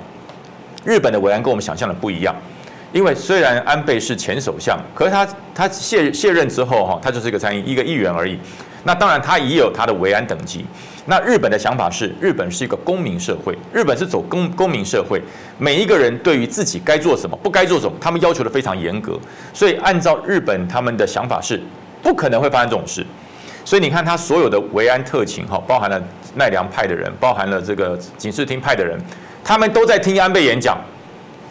[0.86, 2.36] 日本的维安跟我们想象的不一样，
[2.94, 8.40] 因为虽然安倍是前首相，可是他他卸卸任之后哈，他就是一个参议一个议员而已。
[8.86, 10.66] 那当然他也有他的维安等级。
[11.06, 15.22] 那日本的想法是，日本是一个公民社会，日本是走公公民社会，
[15.58, 19.20] 每一个人对于自己该做什么、不该做什么，他们要求的非常严格。
[19.54, 21.60] 所以按照日本他们的想法是，
[22.02, 23.06] 不可能会发生这种事。
[23.66, 26.02] 所以你看他所有的维安特勤哈，包含了
[26.36, 29.00] 奈良派的人，包含了这个警视厅派的人。
[29.44, 30.78] 他们都在听安倍演讲，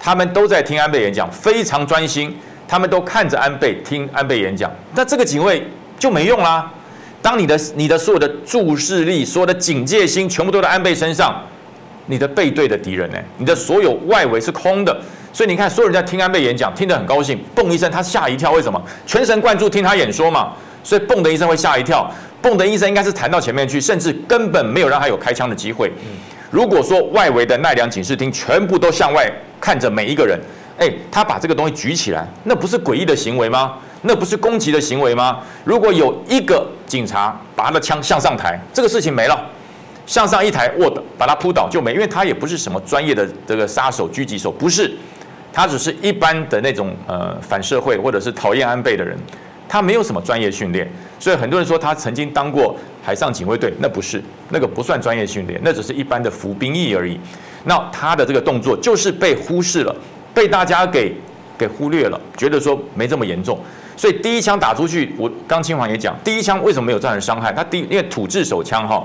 [0.04, 2.36] 他们都在听安倍演讲，非常专心。
[2.66, 5.62] 他们都看着安倍听安倍演讲，那这个警卫
[5.98, 6.68] 就没用啦。
[7.20, 11.40] 当你的你的所有的注视力、所有的警戒心全部都在安倍身上，
[12.06, 13.18] 你的背对的敌人呢？
[13.36, 14.96] 你的所有外围是空的。
[15.34, 18.52] 所以你看，所有人在听安倍演讲，听得很高兴，嘣一声，他吓一跳。
[18.52, 18.82] 为什么？
[19.06, 20.52] 全神贯注听他演说嘛。
[20.82, 22.10] 所以嘣的一声会吓一跳，
[22.42, 25.92] 嘣的一声应该是弹到前面去，甚至根本没有让他有开枪的机会。
[26.52, 30.38] 如果说外围的奈良警视厅全部都向外看着每一个人，
[30.76, 33.78] 哎，他把这个东西举起来，那不是诡异的行为吗？
[34.02, 35.40] 那不是攻击的行为吗？
[35.64, 39.48] 如果有一个警察把他的枪向上抬，这个事情没了，
[40.04, 44.92] 向上一抬，握的把他扑倒就没，因为他也不是什么专业的这个杀手、狙击手，不是，
[45.54, 49.16] 他只是一般的那种呃反社会或者是讨厌安倍的人。
[49.72, 50.86] 他没有什么专业训练，
[51.18, 57.18] 所以很多人说他曾经当过海上警卫队，那不是，那个不算专业训练，那只是一般的服兵役而已。
[57.64, 59.96] 那他的这个动作就是被忽视了，
[60.34, 61.14] 被大家给
[61.56, 63.58] 给忽略了，觉得说没这么严重。
[63.96, 67.50] 所以第一枪打出去，我刚清华也讲，第一枪为什么没有造成伤害？
[67.50, 69.02] 他第因为土制手枪哈。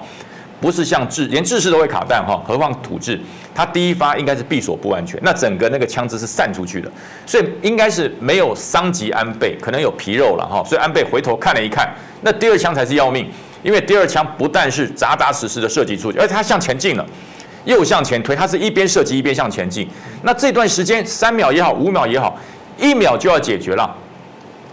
[0.60, 3.20] 不是像制，连制式都会卡弹哈，何况土制？
[3.54, 6.92] 它第一发应该是闭锁不安全，那整个那个枪支是散出去的，
[7.26, 10.64] 所以应该是没有伤及安倍，可能有皮肉了哈。
[10.64, 11.92] 所以安倍回头看了一看，
[12.22, 13.30] 那第二枪才是要命，
[13.64, 17.06] 因为第二枪不但是扎扎实实的射击出去，而且它向前进了，
[17.66, 19.88] 又向前推，它是一边射击一边向前进。
[20.24, 22.38] 那这段时间三秒也好，五秒也好，
[22.78, 23.96] 一秒就要解决了，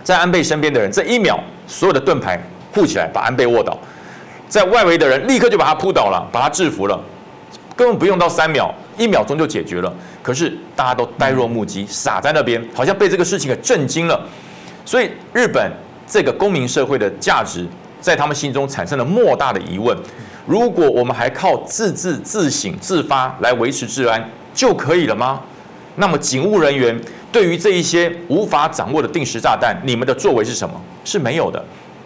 [0.02, 2.38] 在安倍身边的人，这一秒所有的盾牌
[2.74, 3.78] 护起来，把安倍卧倒。
[4.48, 7.00] 在外围的人立刻就把他扑倒了，把他制服了，
[7.74, 9.92] 根本不用到三秒，一秒钟就解决了。
[10.22, 14.20] 可是大家都呆若木鸡，傻在那边，好像被这个事情给震惊了。
[14.84, 15.72] 所以日本
[16.06, 17.66] 这个公民社会的价值，
[18.00, 19.96] 在他们心中产生了莫大的疑问：
[20.46, 24.22] 如果我们还靠自治、自省、自发来维持治安
[24.52, 25.40] 就可以了吗？
[25.96, 26.98] 那么警务人员
[27.30, 30.74] 对于这一些无法掌握的定时炸弹，你们的作为是什么？
[31.04, 31.64] 是没有的。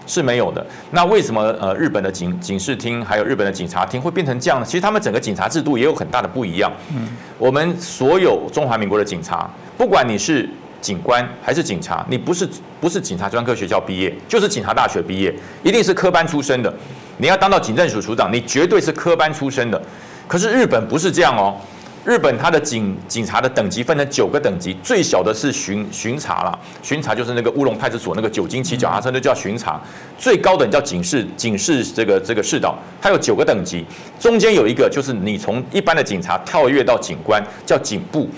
[0.09, 0.67] 是没有的。
[0.91, 4.67] 那为什么呃日本的警警视厅还有日本的警察厅会变成这样呢？
[4.67, 6.73] 其实他们整个警察制度也有很大的不一样。
[6.91, 7.07] 嗯，
[7.39, 10.49] 我们所有中华民国的警察，不管你是
[10.81, 12.49] 警官还是警察，你不是
[12.81, 15.33] 不是警察专科学校毕业，就是警察大学毕业，
[15.63, 16.73] 一定是科班出身的。
[17.19, 19.81] 你要当到警政署署长，你绝对是科班出身的。
[20.27, 21.57] 可是日本不是这样哦。
[22.05, 29.79] 日本它的警警察的等级分成九个等级，最小的是巡巡查了，巡查就是那个乌龙派出所那个酒精骑脚踏车那叫巡查，
[30.17, 33.85] 最高等叫警示警示这个这个视导，它有九个等级，
[34.19, 38.29] 中间有一个就是你从一般的警察跳跃到警官叫警部，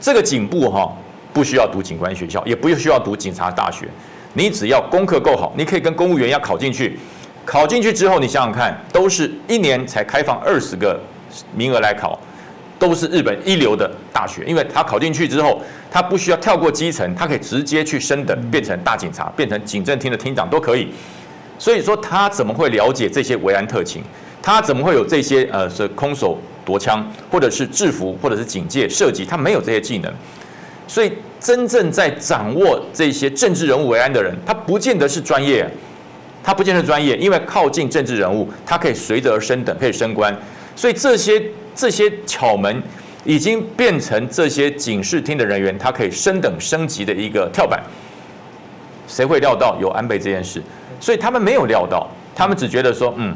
[0.00, 0.88] 这个警部哈
[1.32, 3.88] 不需要读警官学校，也不需要读警察大学，
[4.34, 6.96] 你只要功课够好，你可以跟公务员要考进去，
[7.44, 11.00] 考进去之后你想想看，都是一年才开放二十个
[11.56, 12.16] 名额来考。
[12.78, 15.60] 都是日本一流的大学，因为他考进去之后，
[15.90, 20.88] 他不需要跳过基层，他可以直接去升等，变成大警察，变成警政厅的厅长都可以。
[21.58, 24.00] 所以说他怎么会了解这些维安特勤？
[24.40, 29.24] 他怎么会有这些呃是空手夺枪，或者是制服，或者是警戒射击？
[29.24, 30.12] 他没有这些技能。
[30.86, 35.68] 所以真正在掌握这些政治人物维安的人，他不见得是专业，
[36.44, 40.32] 他不见得专业，因为靠近政治人物，他可以随着而升等，可以升官。
[40.76, 41.42] 所以这些。
[41.78, 42.82] 这些巧门
[43.24, 47.80] 已经变成这些警视厅的人员，他可以升等升级的一个跳板。
[49.06, 50.60] 谁会料到有安倍这件事？
[50.98, 53.32] 所以他们没有料到，他们只觉得说，嗯，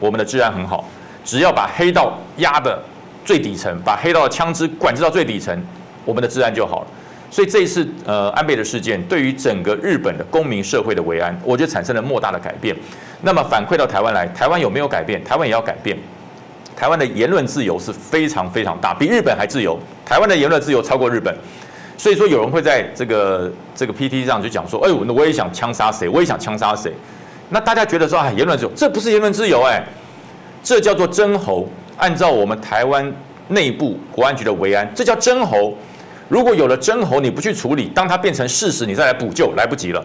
[0.00, 0.84] 我们的治安很好，
[1.24, 2.76] 只要把黑道压的
[3.24, 5.56] 最底层，把黑道的枪支管制到最底层，
[6.04, 6.86] 我们的治安就好了。
[7.30, 12.74] 所以这一次呃安倍的事件，对于整个日本的公民社会的维安，我觉得产生了莫大的改变。
[13.22, 15.22] 那么反馈到台湾来，台湾有没有改变？
[15.22, 15.96] 台湾也要改变。
[16.76, 19.78] 台湾的言论自由是非常非常大，比日本还自由。
[20.04, 21.34] 台湾的言论自由超过日本，
[21.96, 26.92] 所以说有人会在这个这个 PT 上就讲说：“哎，我我也想枪杀谁，我也想枪杀谁。”
[27.50, 29.82] 那大家觉得说：“啊，言论自由，这不是言论自由哎，
[30.62, 31.68] 这叫做真侯。
[31.96, 33.12] 按照我们台湾
[33.48, 35.72] 内部国安局的维安，这叫真侯。
[36.28, 40.04] 如果有了真侯，你不去处理，当它变成事实，你再来补救，来不及了。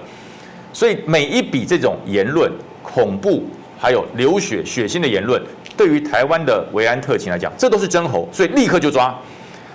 [0.72, 2.52] 所以每一笔这种言论、
[2.84, 3.44] 恐怖
[3.80, 5.42] 还有流血、血腥的言论，
[5.78, 9.18] 对于台湾的维安特勤来讲，这都是真猴，所以立刻就抓。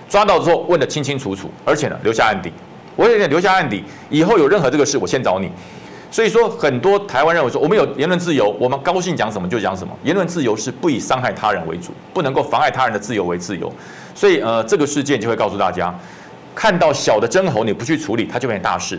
[0.06, 2.52] 抓到之后问得清清楚楚，而且呢留下案底。
[2.94, 5.50] 我有点留下案底，以后有任何这个事，我先找你。
[6.10, 9.92] 所以说，很多台湾认为说，我们有言论自由，我们高兴讲什么就讲什么。
[10.04, 13.72] 言论自由是不以伤害他人为主，不能够妨碍他人的自由为自由。
[14.14, 15.92] 所以，呃，这个事件就会告诉大家，
[16.54, 18.96] 看到小的真猴你不去处理，它就变大事。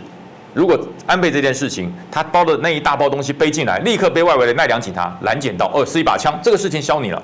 [0.56, 7.22] 如果安倍这件事情，他包的那一大包东西背进来，立刻被外围的奈良警察拦截到，哦，是一把枪，这个事情消你了。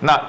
[0.00, 0.20] 那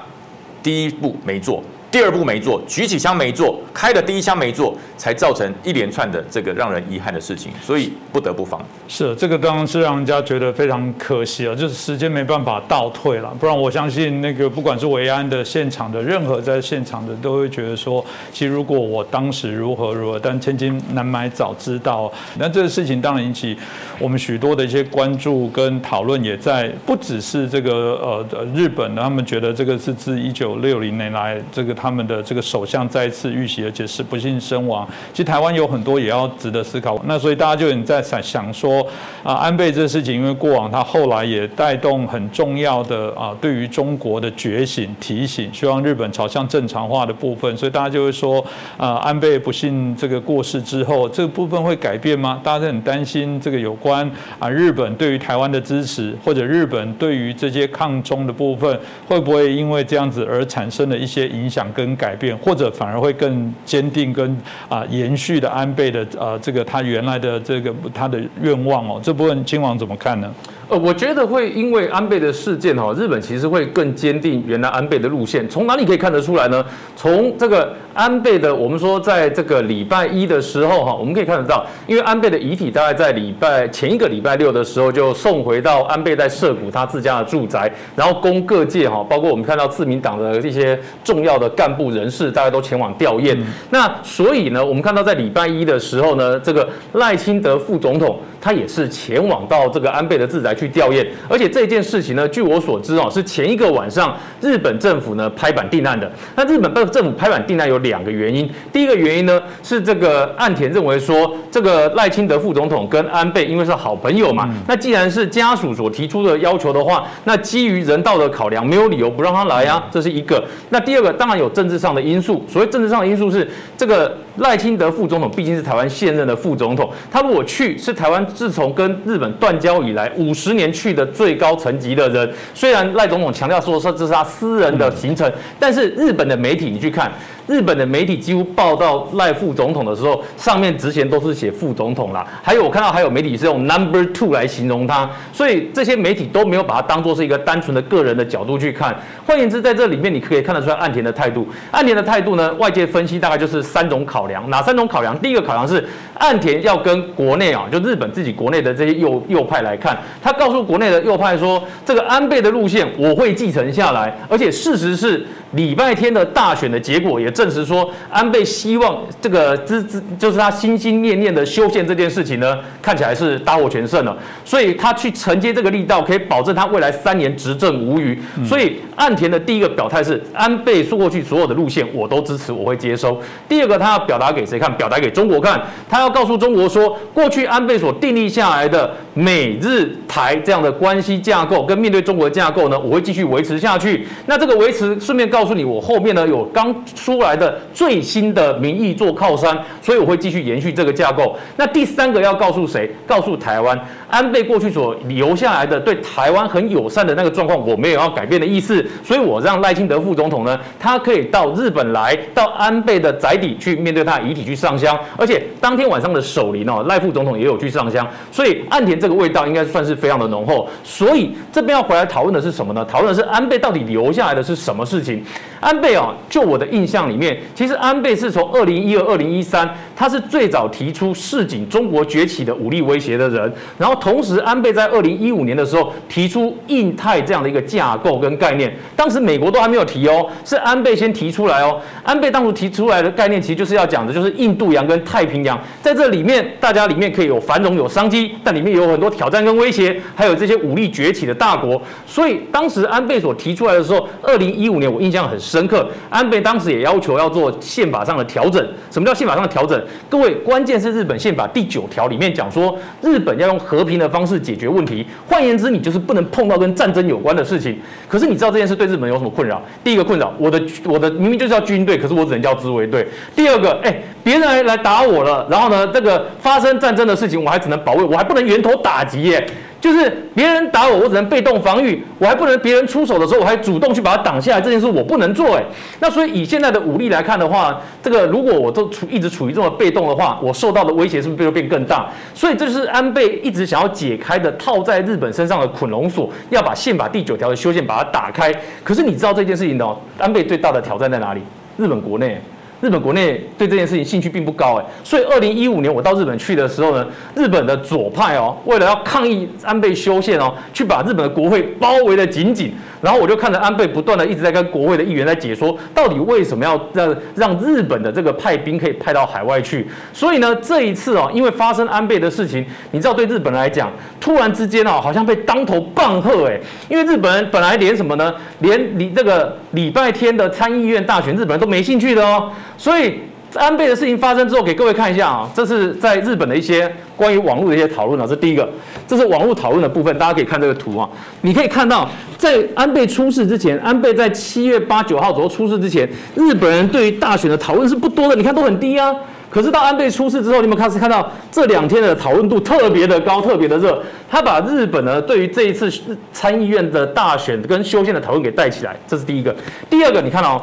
[0.62, 1.62] 第一步没做。
[1.96, 8.62] 第二步没做，举起枪没做，开的第一枪没做，才造成一连串的这个让人遗憾的事情，所以不得不防。
[8.86, 22.12] 是这个当然是让人家觉得非常可惜啊，就是时间没办法倒退了，不然我相信那个不管是维安的现场的任何在现场的都会觉得说，其实如果我当时如何如何，但千金难买早知道。
[22.38, 23.56] 那这个事情当然引起
[23.98, 31.74] 我们许多的一些关注跟讨论，也在不只是这个呃日本的，他们觉得这个是自一九六零年来这个。
[31.86, 34.84] 他们的这个首相再次遇袭，而且是不幸身亡。
[35.12, 37.00] 其实台湾有很多也要值得思考。
[37.04, 38.84] 那所以大家就在想想说
[39.22, 47.56] 啊，安倍这事情，因为过往他后来也带动很重要的啊，对于中国的觉醒提醒，希望日本朝向正常化的部分。
[47.56, 48.44] 所以大家就会说
[48.76, 52.40] 啊，安倍不幸这个过世之后，这个部分会改变吗？
[52.42, 54.10] 大家都很担心这个有关
[54.40, 58.76] 啊，日本对于台湾的支持，或者日本对于这些抗中的部分，
[59.06, 61.64] 会不会因为这样子而产生了一些影响？
[61.76, 64.34] 跟改变，或者反而会更坚定，跟
[64.70, 70.34] 啊延续的安倍的啊这个他原来的这个他的愿望哦，这部分亲王怎么看呢？
[70.68, 75.48] 呃，我觉得会因为安倍的事件哈，日本其实会更坚定原来安倍的路线。
[75.48, 76.64] 从哪里可以看得出来呢？
[76.96, 93.38] 从这个安倍的，我们说在这个礼拜一的时候哈，我们可以看得到，因为安倍的遗体大概在礼拜前一个礼拜六的时候就送回到安倍在涉谷他自家的住宅，然后供各界哈，包括我们看到自民党的一些重要的干部人士，大家都前往吊唁。
[93.70, 100.55] 那所以呢，我们看到在礼拜一的时候呢，这个赖清德副总统他也是前往到这个安倍的自宅。
[100.56, 106.10] 去吊唁，而且这件事情呢，据我所知哦，是前一个晚上日本政府呢拍板定案的。
[106.34, 120.42] 那日本政府拍板定案有两个原因，第一个原因呢是这个岸田认为说，这个赖清德副总统跟安倍因为是好朋友嘛，那既然是家属所提出的要求的话，那基于人道的考量，没有理由不让他来啊，这是一个。
[120.70, 130.45] 那第二个当然有政治上的因素，所谓政治上的因素是这个赖清德副总统毕竟是台湾现任的副总统，他如果去是台湾自从跟日本断交以来五十。
[130.46, 135.28] 十年去的最高层级的人，虽然赖总统强调说这是他私人的行程，
[135.58, 137.10] 但是日本的媒体你去看。
[137.46, 142.26] 日本的媒体几乎报道赖副总统的时候，上面之前都是写副总统啦。
[142.42, 148.96] 还有我看到还有媒体是用 number two 来形容他，所以这些媒体都没有把它当做是一个单纯的个人的角度去看。
[149.24, 151.46] 换言之，在这里面你可以看得出来岸田的态度。
[151.70, 154.48] 岸田的态度呢，外界分析大概就是三种考量。
[154.50, 155.16] 哪三种考量？
[155.18, 155.84] 第一个考量是
[156.14, 165.24] 岸田要跟国内啊，就日本自己国内的这些右右派来看，他告诉国内的右派说，这个安倍的路线我会继承下来，而且事实是。
[165.56, 174.16] 礼拜天的大选的结果也证实说，安倍希望这个之之就是他心心念念的修宪这件事情呢，看起来是大获全胜了。
[174.44, 178.18] 所以他去承接这个力道，可以保证他未来三年执政无虞。
[178.44, 183.20] 所以岸田的第一个表态是，安倍说过去所有的路线我都支持，我会接收。
[183.48, 184.70] 第二个，他要表达给谁看？
[184.76, 185.60] 表达给中国看。
[185.88, 194.06] 他要告诉中国说，过去安倍所订立下来的美日台这样的关系架构，跟面对中国的架构呢，我会继续维持下去。
[194.26, 201.36] 那这个维持，顺便告告诉你，我后面呢有刚出来的最新的民意做靠山，所以我会继续延续这个架构。
[201.56, 202.90] 那第三个要告诉谁？
[203.06, 208.84] 告诉台湾，安倍过去所留下来的对台湾很友善的那个状况，我没有要改变的意思。
[209.04, 218.06] 所以我让赖清德副总统呢，他可以到日本来到安倍的宅邸去面对他的遗体去上香，而且当天晚上的守灵哦，赖副总统也有去上香。
[218.30, 220.68] 所以岸田这个味道应该算是非常的浓厚。
[220.84, 222.84] 所以这边要回来讨论的是什么呢？
[222.84, 225.24] 讨论的是安倍到底留下来的是什么事情？
[225.60, 233.52] 安倍哦，就我的印象里面，其实安倍是从二零一二、二零一三，他是最早提出示警中国崛起的武力威胁的人。
[233.78, 241.80] 然后同时，安倍在二零一五年的时候提出印太这样的一个架构跟概念，当时美国都还没有提哦，是安倍先提出来哦。
[242.02, 251.80] 安倍当初提出来的概念，其实就是要讲的就是印度洋跟太平洋，在这里面大家里面可以有繁荣有商机，但里面有很多挑战跟威胁，还有这些武力崛起的大国。
[252.06, 258.62] 所以当时安倍所提出来的时候，二零一五年我印象很深深刻，安倍当时也要求要做宪法上的调整。
[258.90, 259.82] 什么叫宪法上的调整？
[260.10, 265.06] 各位，关键是日本宪法第九条里面讲说，日本要用和平的方式解决问题。
[265.26, 267.78] 换言之，你就是不能碰到跟战争有关的事情。
[268.06, 269.62] 可是你知道这件事对日本有什么困扰？
[269.82, 273.08] 第一个困扰，我的我的明明就是要军队，可是我只能叫自卫队。
[273.34, 279.46] 第二个，哎，别人来来打我了，然后呢，这个发生战争的事情，我还只能保卫，我还不能源头打击耶。
[279.86, 284.60] 就是别人打我，我只能被动防御，我还不能别人出手的时候，我还主动去把它挡下来。
[284.60, 285.62] 这件事我不能做，哎，
[286.00, 292.08] 那所以以现在的武力来看的话，这个如果我都处一直处于这么被动的话，我受到的威胁是不是就变更大？
[292.34, 298.52] 所以这就是安倍一直想要解开的套在日本身上的捆龙锁，要把宪法第九条的修宪把它打开。
[298.82, 301.40] 可是你知道这件事情的，安倍最大的挑战在哪里？
[301.76, 302.40] 日本国内。
[302.80, 312.72] 日本国内对这件事情兴趣并不高，哎，所以二零一五年我到日本去的时候呢，日本的左派哦，为了要抗议安倍修宪哦，去把日本的国会包围的紧紧。
[313.02, 319.86] 然后我就看着安倍不断的一直在跟国会的议员在解说，到底为什么要让让日本的这个派兵可以派到海外去？
[320.14, 326.58] 所以呢，这一次哦，因为发生安倍的事情，你知道对日本人来讲，突然之间哦，好像被当头棒喝哎，
[326.88, 328.34] 因为日本人本来连什么呢？
[328.60, 332.50] 连你这个礼拜天的参议院大选，日本人都没兴趣的哦。
[332.78, 333.20] 所以
[333.54, 338.26] 安倍的事情发生之后，给各位看一下啊，这是在日本的一些关于网络的一些讨论啊。
[338.28, 338.68] 这第一个，
[339.08, 341.08] 这是网络讨论的部分，大家可以看这个图啊。
[341.40, 342.06] 你可以看到，
[342.36, 349.14] 在安倍出事之前，安倍在七月八九号左右出事之前，日本人对于大选的讨论是不多的，你看都很低啊。
[349.48, 354.02] 可是到安倍出事之后，你们开始看到这两天的讨论度特别的高，特别的热。
[354.28, 355.90] 他把日本呢对于这一次
[356.30, 359.54] 参议院的大选跟修宪的讨论给带起来，这是第一个。
[359.88, 360.60] 第二个，你看哦。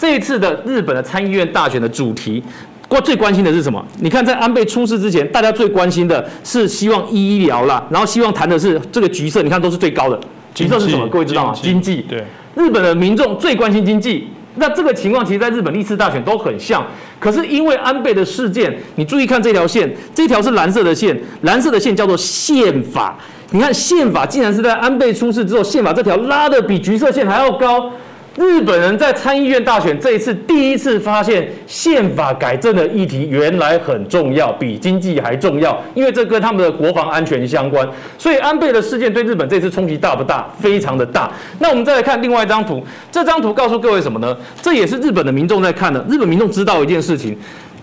[0.00, 2.42] 这一次的日本的参议院大选的主题，
[2.88, 3.84] 过最关心的是什么？
[3.98, 10.18] 你看，在安倍出事之前，大家最关心的是希望医疗啦，然后希望谈的是这个橘色，你看都是最高的。
[10.54, 11.06] 橘色是什么？
[11.08, 11.54] 各位知道吗？
[11.54, 12.06] 经济。
[12.08, 12.24] 对。
[12.54, 14.26] 日本的民众最关心经济。
[14.54, 16.82] 那这个情况其实在日本历次大选都很像。
[17.18, 23.14] 可是因为安倍的事件，你注意看这条线，这条是蓝色的线，蓝色的线叫做宪法。
[23.50, 27.92] 你看宪法竟然是在安倍出事之后，宪法这条拉的比橘色线还要高。
[28.40, 37.86] 日本人在参议院大选这一次第一次发现宪法改正的议题原来很重要，比经济还重要，因为这跟他们的国防安全相关。
[38.16, 40.48] 所以安倍的事件对日本这次冲击大不大？
[40.58, 41.30] 非常的大。
[41.58, 42.82] 那我们再来看另外一张图，
[43.12, 44.34] 这张图告诉各位什么呢？
[44.62, 46.02] 这也是日本的民众在看的。
[46.08, 47.36] 日本民众知道一件事情。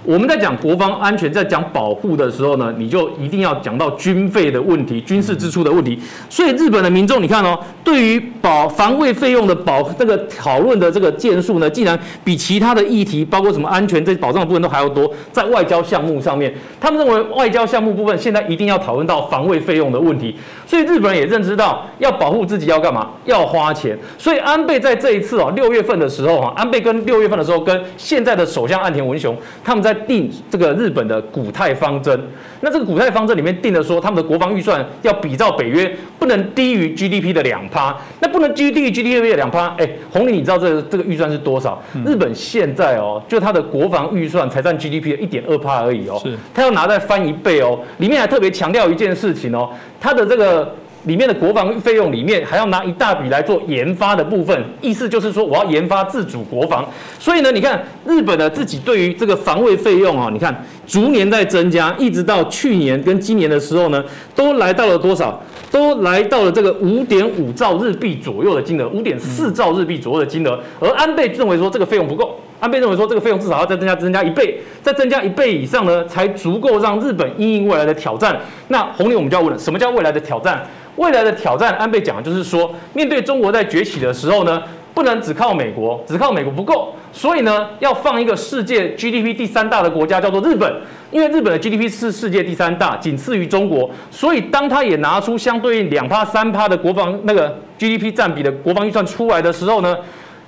[0.07, 5.99] 我们在讲国防安全，在讲保护的时候呢，你就一定要讲到军费的问题、军事支出的问题。
[6.29, 15.11] 所以日本的民众，你看哦，对于保防卫费用的保这个讨论的这个件数呢，竟然比其他的议题，包括什么安全这保障的部分都还要多。
[15.33, 20.33] 在外交项目上面，他们认为外交项目部分现在一定要讨论到防卫费用的问题。
[20.65, 23.09] 所以日本人也认知到，要保护自己要干嘛？
[23.25, 23.99] 要花钱。
[24.17, 29.35] 所以安倍在这一次哦，六月份的时候哈，安倍跟六月份的时候跟现在的首相岸田文雄
[29.65, 29.96] 他们在。
[30.05, 32.19] 定这个日本的古泰方针，
[32.61, 39.67] 那这个古泰方针里面定的说，他们的国防预算要比照北约，不能低于 GDP 的两趴，那不能低于 GDP 的两趴。
[39.77, 41.81] 哎，红林，你知道这个这个预算是多少？
[42.05, 47.79] 日本现在哦，就它的国防预算才占 GDP 的一点二趴而已哦，是，它要拿再翻一倍哦。
[47.97, 49.69] 里面还特别强调一件事情哦，
[49.99, 50.73] 它的这个。
[51.05, 56.85] 里面的国防费用里面还要拿一大笔来做研发的部分，意思就是说我要研发自主国防。
[57.19, 64.03] 所以呢，你看日本的自己对于这个防卫费用啊，你看逐年在增加，一直到去年跟今年的时候呢，
[64.35, 65.41] 都来到了多少？
[65.69, 70.57] 都来到了这个五点五兆日币左右的金额，五点四兆日币左右的金额。
[70.79, 78.39] 而安倍认为说这个费用不够，安倍认为说这个费用至少要再增加增加一倍，再增加一倍以上呢，才足够让日本应应未来的挑战。
[78.69, 80.65] 那红领我们就要问了，什么叫未来的挑战？
[80.97, 84.61] 未来的挑战，安倍讲的就是说，面对中国在崛起的时候呢，
[84.93, 90.71] 不能只靠美国，只靠美国不够，所以呢，要放一个世界 GDP 第三大的国家叫做日本，
[91.09, 99.95] 因为日本的 GDP 是世界第三大，仅次于中国，所以当他也拿出相对应两趴三趴的国防那个 GDP 占比的国防预算出来的时候呢。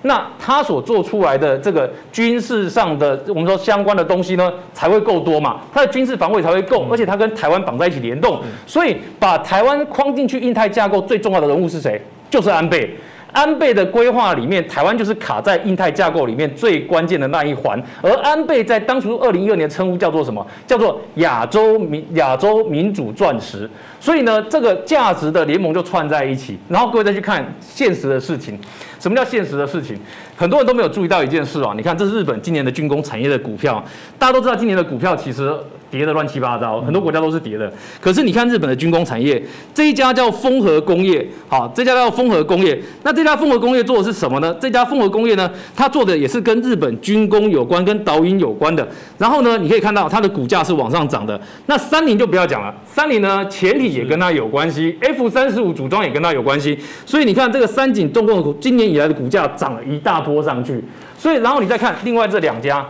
[0.04, 5.60] 那他所做出来的这个军事上的，我们说相关的东西呢，才会够多嘛？
[5.74, 12.02] 他的军事防卫才会够，而且他跟台湾绑在一起联动，所以把台湾框进去印太架构最重要的人物是谁？
[12.30, 12.96] 就是安倍。
[13.32, 17.82] 安倍的规划里面，台湾就是卡在印太架构里面最关键的那一环。
[18.02, 20.46] 而安倍在当初二零一二年称呼叫做什么？
[20.66, 23.70] 叫做亚洲民亚洲民主钻石。
[24.00, 26.58] 所以呢，这个价值的联盟就串在一起。
[26.68, 28.60] 然后各位再去看现实的事情，
[29.00, 30.00] 什么叫现实的事情？
[30.36, 31.74] 很多人都没有注意到一件事啊。
[31.76, 33.84] 你看，这是日本今年的军工产业的股票，
[34.18, 35.56] 大家都知道今年的股票其实。
[35.92, 37.72] 跌的乱七八糟，很多国家都是跌的。
[38.00, 39.42] 可是你看日本的军工产业，
[39.74, 42.80] 这一家叫丰和工业，好，这家叫丰和工业。
[43.04, 44.56] 那这家丰和工业做的是什么呢？
[44.60, 48.88] 这家丰和工业呢，它做的也是跟日本军工有关、跟导引有关的。
[49.18, 51.40] 然后呢，你可以看到它的股价是往上涨的。
[51.66, 56.78] 那三菱就不要讲了，三菱呢，前体也跟它有关系，F 三十五组装也跟它有关系。
[57.06, 60.84] 所以你看这个三井重工今年以来的股价涨了一大波上去。
[61.18, 62.86] 所以然后你再看另外这两家，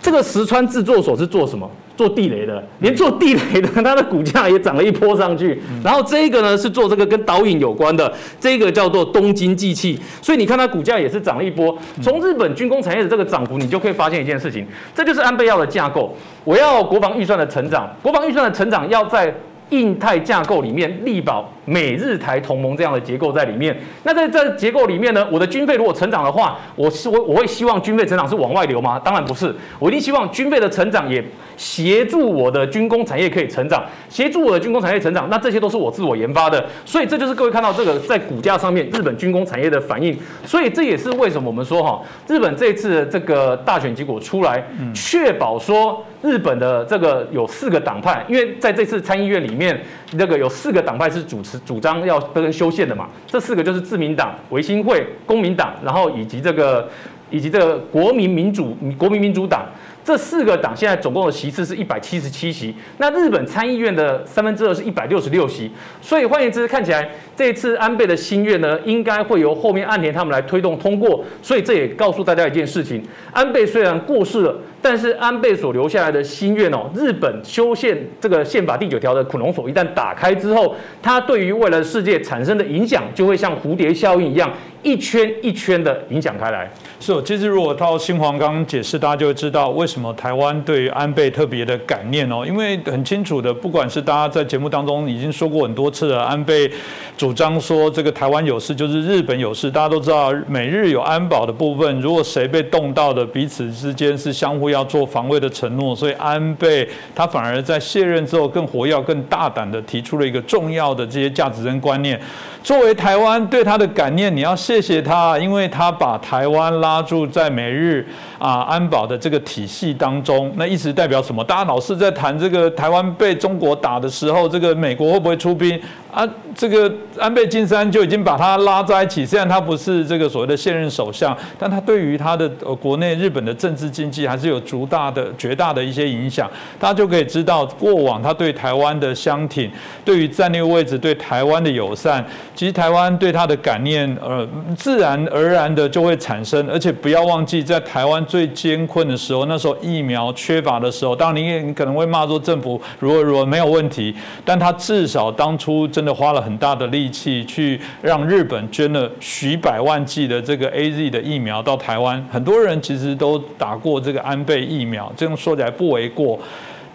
[0.00, 1.68] 这个石川制作所是做什么？
[1.98, 5.60] 做地雷的，连做地雷的，它的股价也涨了一波上去。
[5.84, 11.76] 然后这个呢是做这个跟导引有关的，这个叫做东京机器，所以你看它股价也是涨了一波。
[12.00, 16.16] 从日本军工产业的这个涨幅，你就可以发现一件事情，这就是安倍要的架构。
[16.44, 19.34] 我要国防预算的成长，国防预算的成长要在。
[19.70, 28.98] 印太架构里面力保美日台同盟这样的结构在里面，那在这结构里面呢，我的军费如果成长的话，我是我我会希望军费成长是往外流吗？
[28.98, 31.22] 当然不是，我一定希望军费的成长也
[31.58, 44.64] 协助我的军工产业可以成长，协助我的军工产业成长，那这些都是我自我研发的，所以这就是各位看到这个在股价上面日本军工产业的反应，所以这也是为什么我们说哈，日本这次这个大选结果出来，
[44.94, 46.02] 确保说。
[46.20, 49.80] 日本的这个有四个党派，因为在这次参议院里面，
[50.14, 53.08] 那个有四个党派是主持主张要跟修宪的嘛。
[53.26, 56.88] 这四个就是自民党、维新会、公民党，然后以及这个
[57.30, 59.66] 以及这个国民民主国民民主党。
[60.08, 67.06] 这四个党现在总共的席次是一百七十七席，那日本参议院的三分之二是一百六十六席，所以换言之，看起来
[67.36, 71.22] 这次安倍的心愿呢，应该会由后面岸田他们来推动通过。
[71.42, 73.02] 所以这也告诉大家一件事情：
[73.34, 84.50] 安倍虽然过世了，但是安倍所留下来的心愿哦，日本修宪这个宪法第九条的恐龙锁一旦打开之后，它对于未来的世界产生的影响，就会像蝴蝶效应一样，
[84.82, 86.70] 一圈一圈的影响开来。
[87.00, 92.44] 是，其实如果到新黄刚解释，大家就会知道为什么台湾对于安倍特别的感念哦。
[92.46, 96.70] 因为很清楚的，不管是大家在节目当中已经说过很多次了，安倍
[97.16, 99.70] 主张说这个台湾有事就是日本有事。
[99.70, 105.94] 大家都知道，美日有安保的部分，如果谁被动到的，彼此之间是相互要做防卫的承诺。
[105.94, 112.20] 所以安倍他反而在卸任之后更活跃、更大胆的提出了一个重要的这些价值跟观念。
[112.62, 118.06] 作为台湾对他的感念，你要谢谢他，因为他把台湾拉住在美日
[118.38, 120.52] 啊安保的这个体系当中。
[120.56, 121.42] 那一直代表什么？
[121.44, 125.80] 大家老是在谈这个台湾被中国打的时候，这个美国会不会出兵？
[126.18, 129.24] 啊，这个安倍晋三就已经把他拉在一起。
[129.24, 136.50] 虽然他不是这个所谓的现任首相，但他对于他的呃国内日本的政治经济还是有足大的、绝大的一些影响。
[136.76, 139.70] 大家就可以知道，过往他对台湾的相挺，
[140.04, 144.44] 对于战略位置对台湾的友善，其实台湾对他的感念，呃，
[144.76, 146.68] 自然而然的就会产生。
[146.68, 154.12] 而且不要忘记，在台湾最艰困的时候，那时候疫苗缺乏的时候，当然你也你可能会骂说政府如何如何没有问题，
[154.44, 155.86] 但他至少当初。
[155.86, 166.38] 真的花了很大的力气去让日本捐了许百万剂的这个 A Z 的疫苗到台湾，很多人其实都打过这个安倍疫苗，这样说起来不为过。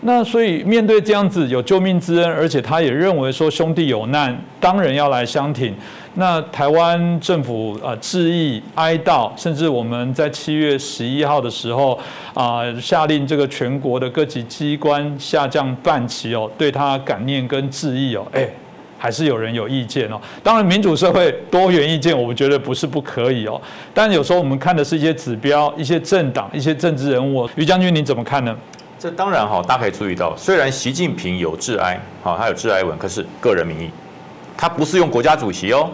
[0.05, 5.73] 那所以面对这样子有救命之恩，而且他也认为说兄弟有难，当然要来相挺。
[6.15, 11.97] 那台湾政府啊致意哀悼，甚至我们在七月十一号的时候
[12.33, 18.49] 啊下令这个全国的各级机关下降半旗哦，对他感念跟致意哦，哎。
[19.03, 20.17] 还是有人有意见哦。
[20.41, 23.61] 当然，民主社会多元意见，我们觉得不是不可以哦。
[23.93, 27.49] 但有时候我们看的是一些指标、一些政党、一些政治人物。
[27.57, 28.55] 于将军，你怎么看呢？
[28.97, 33.89] 这当然哈，大家可以注意到，虽然习近平有致哀，好，他有致哀文，可是个人名义，
[34.55, 35.89] 他不是用国家主席哦。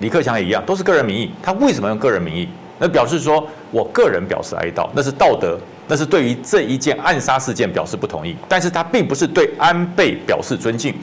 [0.00, 1.30] 李克强也一样，都是个人名义。
[1.42, 2.46] 他为什么用个人名义？
[2.78, 5.58] 那表示说我个人表示哀悼，那是道德，
[5.88, 8.36] 那是对于这一件暗杀事件表示不同意。
[8.46, 10.94] 但是他并不是对安倍表示尊敬。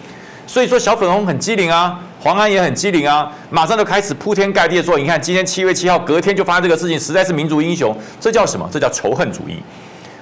[0.47, 7.95] 所以说小粉红很机灵啊，黄安也很机灵啊，马上就开始铺天盖地的说，你看今天七月七号，隔天就发生这个事情，实在是民族英雄。
[8.19, 8.67] 这叫什么？
[8.71, 9.57] 这叫仇恨主义。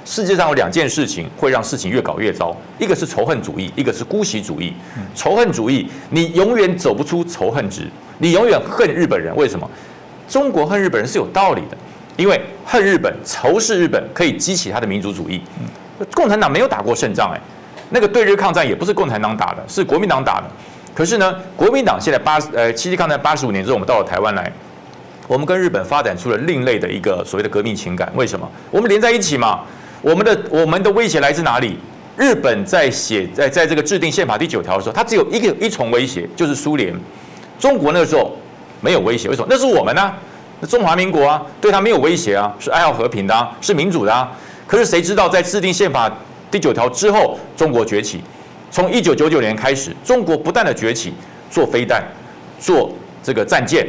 [0.04, 4.74] 世界上有两件事情会让事情越搞越糟，一个是仇恨主义，一个是姑息主义。
[5.14, 7.88] 仇恨主义，你永远走不出仇恨值，
[8.18, 9.36] 你永远恨日本人。
[9.36, 9.70] 为什么？
[10.28, 11.78] 中国恨日本人是有道理的，
[12.18, 15.40] 因为恨日本、仇视日本可以激起他的民族主义。
[16.16, 17.40] 共产党没有打过胜仗，哎。
[17.90, 20.46] 那个对日抗战也不是共产党打的，是国民党打的。
[20.94, 24.52] 可是呢，国民党现在八呃七七抗战八十五年之后，我们到了台湾来，
[25.28, 28.12] 我们跟日本发展出了另类的一个所谓的革命情感。
[28.16, 28.50] 为什么？
[28.72, 29.62] 我们连在一起嘛。
[30.02, 31.80] 我们的我们的威胁来自哪里？
[32.16, 36.94] 日本在写在在这个制定宪法第九条的时候，它只有一个一重威胁，就是苏联。
[37.60, 38.38] 中国那个时候
[38.80, 39.48] 没有威胁，为什么？
[39.50, 40.14] 那是我们呢？
[40.62, 44.32] 那中华民国啊，对他没有威胁啊，是爱好和平的啊，是民主的啊。
[44.66, 46.10] 可是谁知道在制定宪法
[46.52, 48.22] 第九条之后，中国崛起。
[48.72, 51.14] 从一九九九年开始，中国不断的崛起，
[51.50, 52.04] 做飞弹，
[52.60, 52.92] 做
[53.24, 53.88] 这个战舰，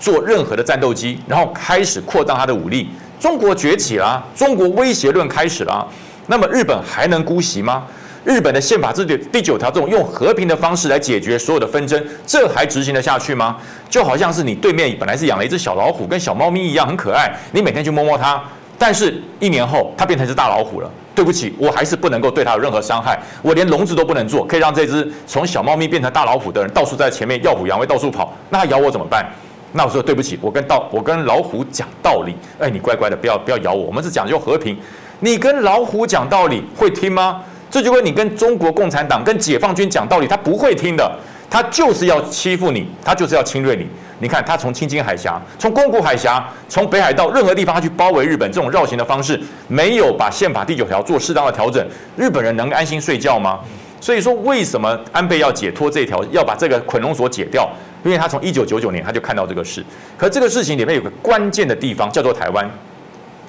[0.00, 2.88] 做任何的战斗机，然后开始扩张它的武力。
[3.20, 5.86] 中国崛起了，中国威胁论开始了，
[6.26, 7.84] 那么日本还能姑息吗？
[8.24, 13.58] 日本的宪法制第第九条这种用和平的方式来解决所有的纷争，这还执行得下去吗？
[13.88, 18.42] 就好像是你对面本来是养了一只小老虎，跟小猫咪一样很可爱，你每天去摸摸它，
[18.78, 20.90] 但是一年后它变成一只大老虎了。
[21.14, 29.24] 对不起，我还是不能够对它有任何伤害，我连笼子都不能做，可以让这只从小猫咪变成大老虎的人到处在前面耀武扬威到处跑，那它咬我怎么办？
[29.70, 34.76] 那我说对不起，我跟道我跟老虎讲道理，哎，你乖乖的不要不要咬我，我们是讲究和平。
[35.20, 37.40] 你跟老虎讲道理会听吗？
[37.70, 41.08] 这就跟你跟中国共产党、跟解放军讲道理，他不会听的，
[41.54, 43.86] 他就是要欺负你，他就是要侵略你。
[44.18, 51.86] 你看他从青津海峡、从宫古海峡、从北海道任何地方，他去包围日本，这种绕行的方式，没有把宪法第九条做适当的调整，
[52.16, 53.60] 日本人能安心睡觉吗？
[54.00, 57.70] 所以说，为什么安倍要解脱这条，要把这个捆龙锁解掉？
[58.04, 59.84] 因为他从一九九九年他就看到这个事，
[60.18, 62.68] 可这个事情里面有个关键的地方叫做台湾。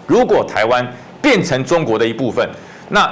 [0.06, 0.88] 如果台湾
[1.23, 2.48] 变成中国的一部分，
[2.90, 3.11] 那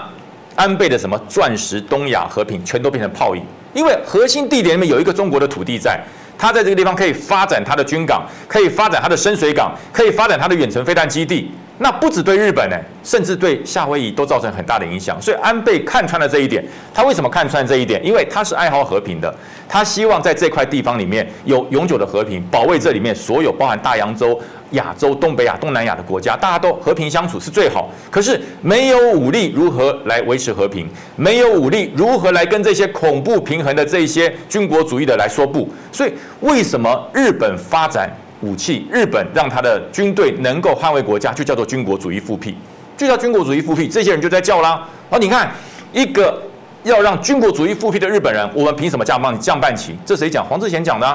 [0.54, 3.44] 安倍的什么钻石东亚和平全都变成泡影，
[3.74, 6.00] 因为核心地点里面有一个中国的土地在，
[6.38, 11.52] 它在这个地方可以发展它的军港，可以发展它的深水港，可以发展它的远程飞弹基地。
[11.80, 15.20] 那不止对日本呢，甚至对夏威夷都造成很大的影响。
[15.22, 16.64] 所以安倍看穿了这一点，
[16.94, 18.00] 他为什么看穿这一点？
[18.06, 19.34] 因为他是爱好和平的，
[19.68, 24.40] 他希望在这块地方里面有永久的和平，保卫这里面所有包含大洋洲、
[24.72, 27.90] 亚洲、东北亚、东南亚的国家，大家都和平相处是最好。
[28.12, 30.88] 可是没有武力如何来维持和平？
[31.16, 35.68] 没有武力如何来跟这些恐怖平衡的这些军国主义的来说不？
[35.92, 38.10] 所以为什么日本发展？
[38.44, 42.54] 武器，日本让他的军队能够捍卫国家，就叫做军国主义复辟，
[42.98, 43.88] 就叫军国主义复辟。
[43.88, 44.86] 这些人就在叫啦。
[45.10, 45.50] 哦，你看，
[45.94, 46.42] 一个
[46.84, 49.96] 要让军国主义复辟的日本人，我们凭什么这样帮你降半旗？
[50.06, 50.46] 这谁讲？
[50.46, 51.08] 黄志贤讲的。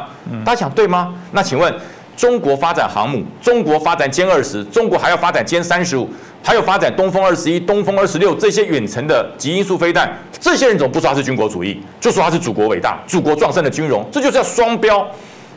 [0.44, 1.14] 大家讲对吗？
[1.32, 1.72] 那请问，
[2.16, 6.09] 中国发展航母，中国发展歼二十，中国还要发展歼三十五，
[6.42, 11.80] 还有发展东风二十一、东风二十六这些远程的极音速飞弹，这些人怎么不说他是军国主义？
[12.00, 15.06] 就说他是祖国伟大、祖国壮盛的军容，这就叫双标，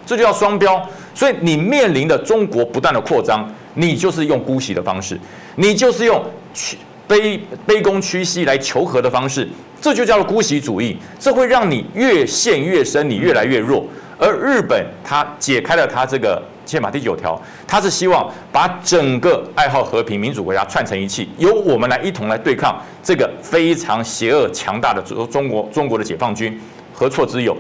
[0.06, 0.86] 这就叫双标。
[1.14, 5.20] 所以你面临的中国不断的扩张，你就是用姑息的方式，
[5.56, 6.24] 你就是用
[6.54, 6.78] 屈
[7.08, 9.48] 卑卑躬屈膝来求和的方式，
[9.82, 13.86] 这就叫做姑息主义，这会让你越陷越深，你越来越弱。
[14.18, 26.58] 而日本它解开了它这个宪法第九条，它是希望把整个爱好和平民主国家串成一气，由我们来一同来对抗这个非常邪恶强大的中中国中国的解放军，
[26.94, 27.58] 何错之有？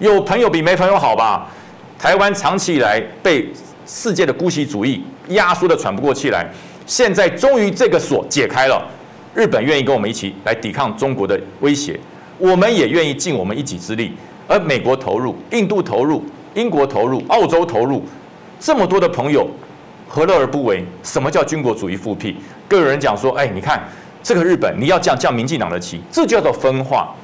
[0.00, 1.48] 有朋友比没朋友好吧？
[2.00, 3.46] 台湾长期以来被
[3.84, 6.46] 世界的姑息主义压缩的喘不过气来，
[6.86, 8.82] 现在终于这个锁解开了，
[9.34, 12.00] 日本愿意跟我们一起来抵抗中国的威胁，
[12.38, 14.14] 我们也愿意尽我们一己之力，
[14.48, 16.24] 而美国投入、印度投入、
[16.54, 18.02] 英国投入、澳洲投入，
[18.58, 19.46] 这么多的朋友，
[20.08, 20.82] 何乐而不为？
[21.02, 22.34] 什么叫军国主义复辟？
[22.66, 23.78] 更有人讲说，哎，你看
[24.22, 27.14] 这个日本，你要降降民进党的旗，这叫做分化。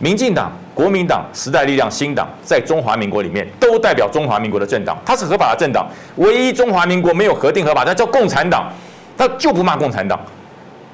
[0.00, 5.86] 民进党、国民党、时代力量、新党，在中华民国里面都代表中华民国的政党，它是合法的政党。
[6.16, 8.72] 唯一中华民国没有核定合法，那叫共产党，
[9.16, 10.18] 他就不骂共产党，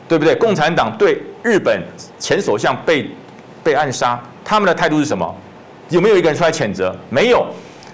[0.08, 0.34] 对不对？
[0.34, 1.80] 共产党对日本
[2.18, 3.08] 前首相被
[3.62, 5.32] 被暗杀，他们的态度是什么？
[5.90, 6.92] 有没有一个人出来谴责？
[7.08, 7.46] 没有，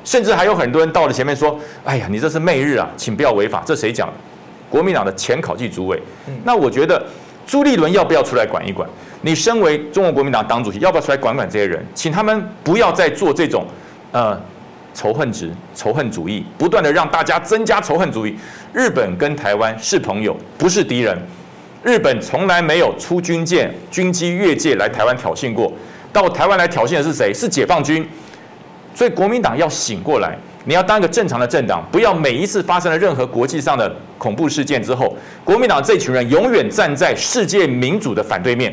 [0.03, 4.09] 甚至还有很多人到了前面说：“哎呀，你这是媚日啊，请不要违法。”这谁讲？
[4.71, 6.03] 国民党的前考纪主委。
[6.43, 7.05] 那我觉得
[7.47, 8.89] 朱立伦要不要出来管一管？
[9.23, 11.85] 你身为中国国民党党主席，要不要出来管管这些人？
[11.95, 13.65] 请他们不要再做这种，
[14.11, 14.41] 呃，
[14.95, 18.37] 仇恨值、仇恨主义，不断的让大家增加仇恨主义。
[18.73, 21.17] 日本跟台湾是朋友，不是敌人。
[21.85, 25.73] 日本从来没有出军舰、军机越界来台湾挑衅过。
[26.13, 27.33] 到台湾来挑衅的是谁？
[27.35, 28.09] 是解放军。
[28.95, 38.73] 所以国民党要醒过来，你要当一个正常的政党，不要每一次发生了任何国际上的恐怖事件之后，国民党这群人永远站在世界民主的反对面。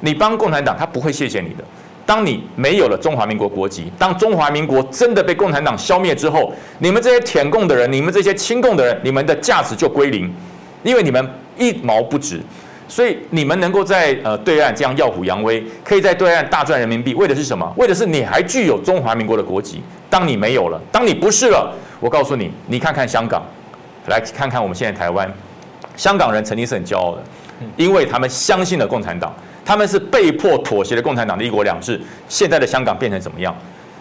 [0.00, 1.64] 你帮共产党，他不会谢谢你的。
[2.06, 10.32] 当你没有了中华民国国籍，当中华民国真的被共产党消灭之后，你们这些舔共的人，你们这些亲共的人，你们的价值就归零，
[10.84, 11.28] 因为你们
[11.58, 12.40] 一毛不值。
[12.88, 17.70] 所以你们能够在呃对岸这样耀武扬威，可以在对岸大赚人民币，为的是什么？
[17.76, 19.82] 为的是你还具有中华民国的国籍。
[20.10, 21.70] 当你没有了，当你不是了，
[22.00, 23.42] 我告诉你，你看看香港，
[24.06, 25.30] 来看看我们现在台湾，
[25.96, 27.22] 香港人曾经是很骄傲的，
[27.76, 29.30] 因为他们相信了共产党，
[29.66, 32.00] 他们是被迫妥协的共产党的一国两制。
[32.26, 33.54] 现在的香港变成怎么样？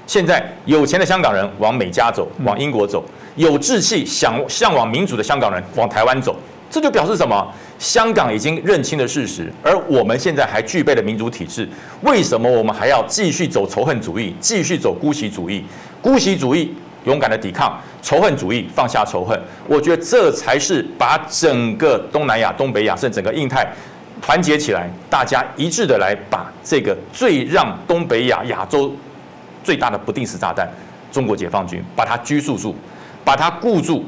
[0.06, 3.04] 现在有钱的香港人往美加走，往英国走；
[3.36, 6.34] 有志气想向往民主的香港人往台湾走。
[6.70, 7.48] 这就表示什么？
[7.80, 11.68] 香港已经认清了事实，而我们现在还具备了民主体制，
[12.02, 15.64] 为什么我们还要继续走仇恨主义，继续走姑息主义？
[16.02, 16.74] 姑息主义
[17.06, 19.40] 勇敢的抵抗，仇恨主义放下仇恨。
[19.68, 23.66] 我觉得这才是把整个东南亚、东北亚，甚至整个印太
[24.22, 28.92] 团结起来，大家一致的来把这个最让东北亚、亚洲
[29.64, 30.68] 最大的不定时炸弹——
[31.12, 32.76] 中国解放军，把它拘束住，
[33.24, 34.04] 把它固住。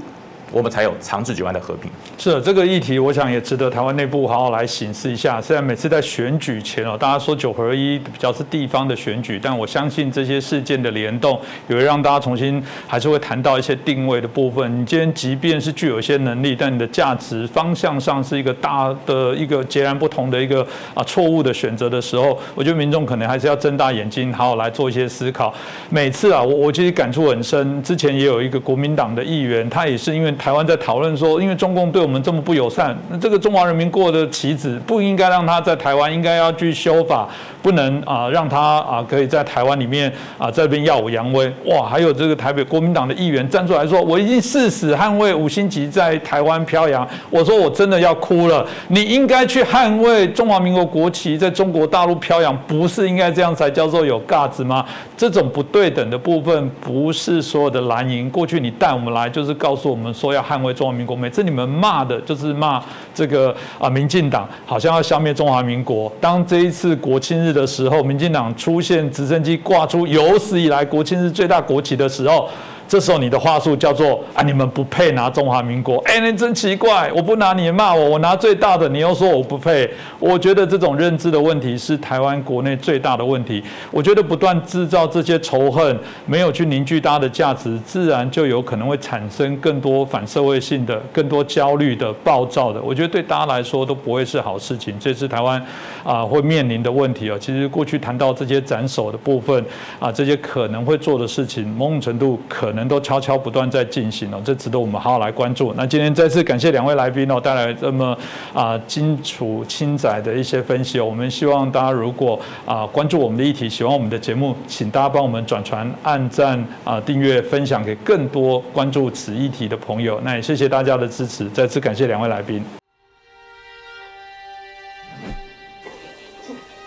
[0.51, 1.91] 我们才有长治久安的和平。
[2.17, 5.41] 是的这个议题，我想也值得台湾内部好好来审视一下。
[5.41, 14.81] 虽然每次在选举前哦，大家说九合一比较是地方的选举，但我相信这些事件的联动，也会让大家重新还是会谈到一些定位的部分。
[14.81, 25.53] 你今天即便是具有一些能力，但你的价值方向上是一个大的一个截然不同的一个啊错误的选择的时候，我觉得民众可能还是要睁大眼睛，好好来做一些思考。
[25.89, 27.81] 每次啊，我我其实感触很深。
[27.84, 30.34] 之前也有一个国民党的议员，他也是因为。
[30.39, 37.27] 台湾在讨论说，因为中共对我们这么不友善，那这个中华人民过的棋子不应该让他在台湾，应该要去修法，
[37.61, 41.51] 不能啊让他啊可以在台湾里面啊这边耀武扬威。
[41.65, 47.05] 哇，还有这个台北国民党的议员站出来说，我已经誓死捍卫五星级在台湾飘扬。
[47.29, 48.65] 我说我真的要哭了。
[48.87, 54.85] 你应该去捍卫中华民国国旗在中国大陆飘扬，不是应该这样才叫做有架子吗？
[55.17, 60.28] 这种不对等的部分，不是所有的蓝营过去你带我们来就是告诉我们说。
[60.34, 62.84] 要捍卫中华民国，每次你们骂的就是骂
[63.14, 66.11] 这个啊，民进党好像要消灭中华民国。
[66.22, 72.49] 当这一次国庆日的时候，民进党出现直升机挂出有史以来国庆日最大国旗的时候。
[72.89, 75.97] 这时候你的话术叫做啊，你们不配拿中华民国。
[76.05, 79.87] 哎，你真奇怪，我不拿你骂我，我拿最大的，你又说我不配。
[80.17, 83.63] 我觉得这种认知的问题是台湾国内最大的问题。
[83.91, 85.95] 我觉得不断制造这些仇恨，
[86.25, 92.81] 没有去凝聚大家的价值，自然就有可能会产生更多反社会性的、更多焦虑的、暴躁的。
[92.81, 94.97] 我觉得对大家来说都不会是好事情。
[94.99, 95.63] 这是台湾
[96.03, 97.37] 啊会面临的问题啊。
[97.39, 99.63] 其实过去谈到这些斩首的部分
[99.99, 102.78] 啊，这些可能会做的事情，某种程度可能。
[102.78, 105.72] 人都悄悄不断在进行哦，这值得我们好好来关注。
[105.76, 108.16] 那今天再次感谢两位来宾哦，带来这么
[108.52, 111.05] 啊清楚、清窄的一些分析哦。
[111.05, 120.20] 我们希望大家如果啊关注我们的议题，喜欢我们的节目，请大家帮我们转传、按赞啊、订阅、分享给更多关注此议题的朋友。
[120.22, 122.64] 那也谢谢大家的支持，再次感谢两位来宾。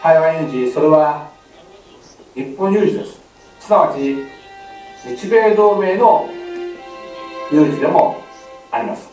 [0.02, 1.16] 台湾人それは
[2.34, 3.18] 日本有事です。
[3.60, 4.26] すなわち
[5.05, 6.29] 日米同盟の
[7.51, 8.23] 有事でも
[8.71, 9.12] あります。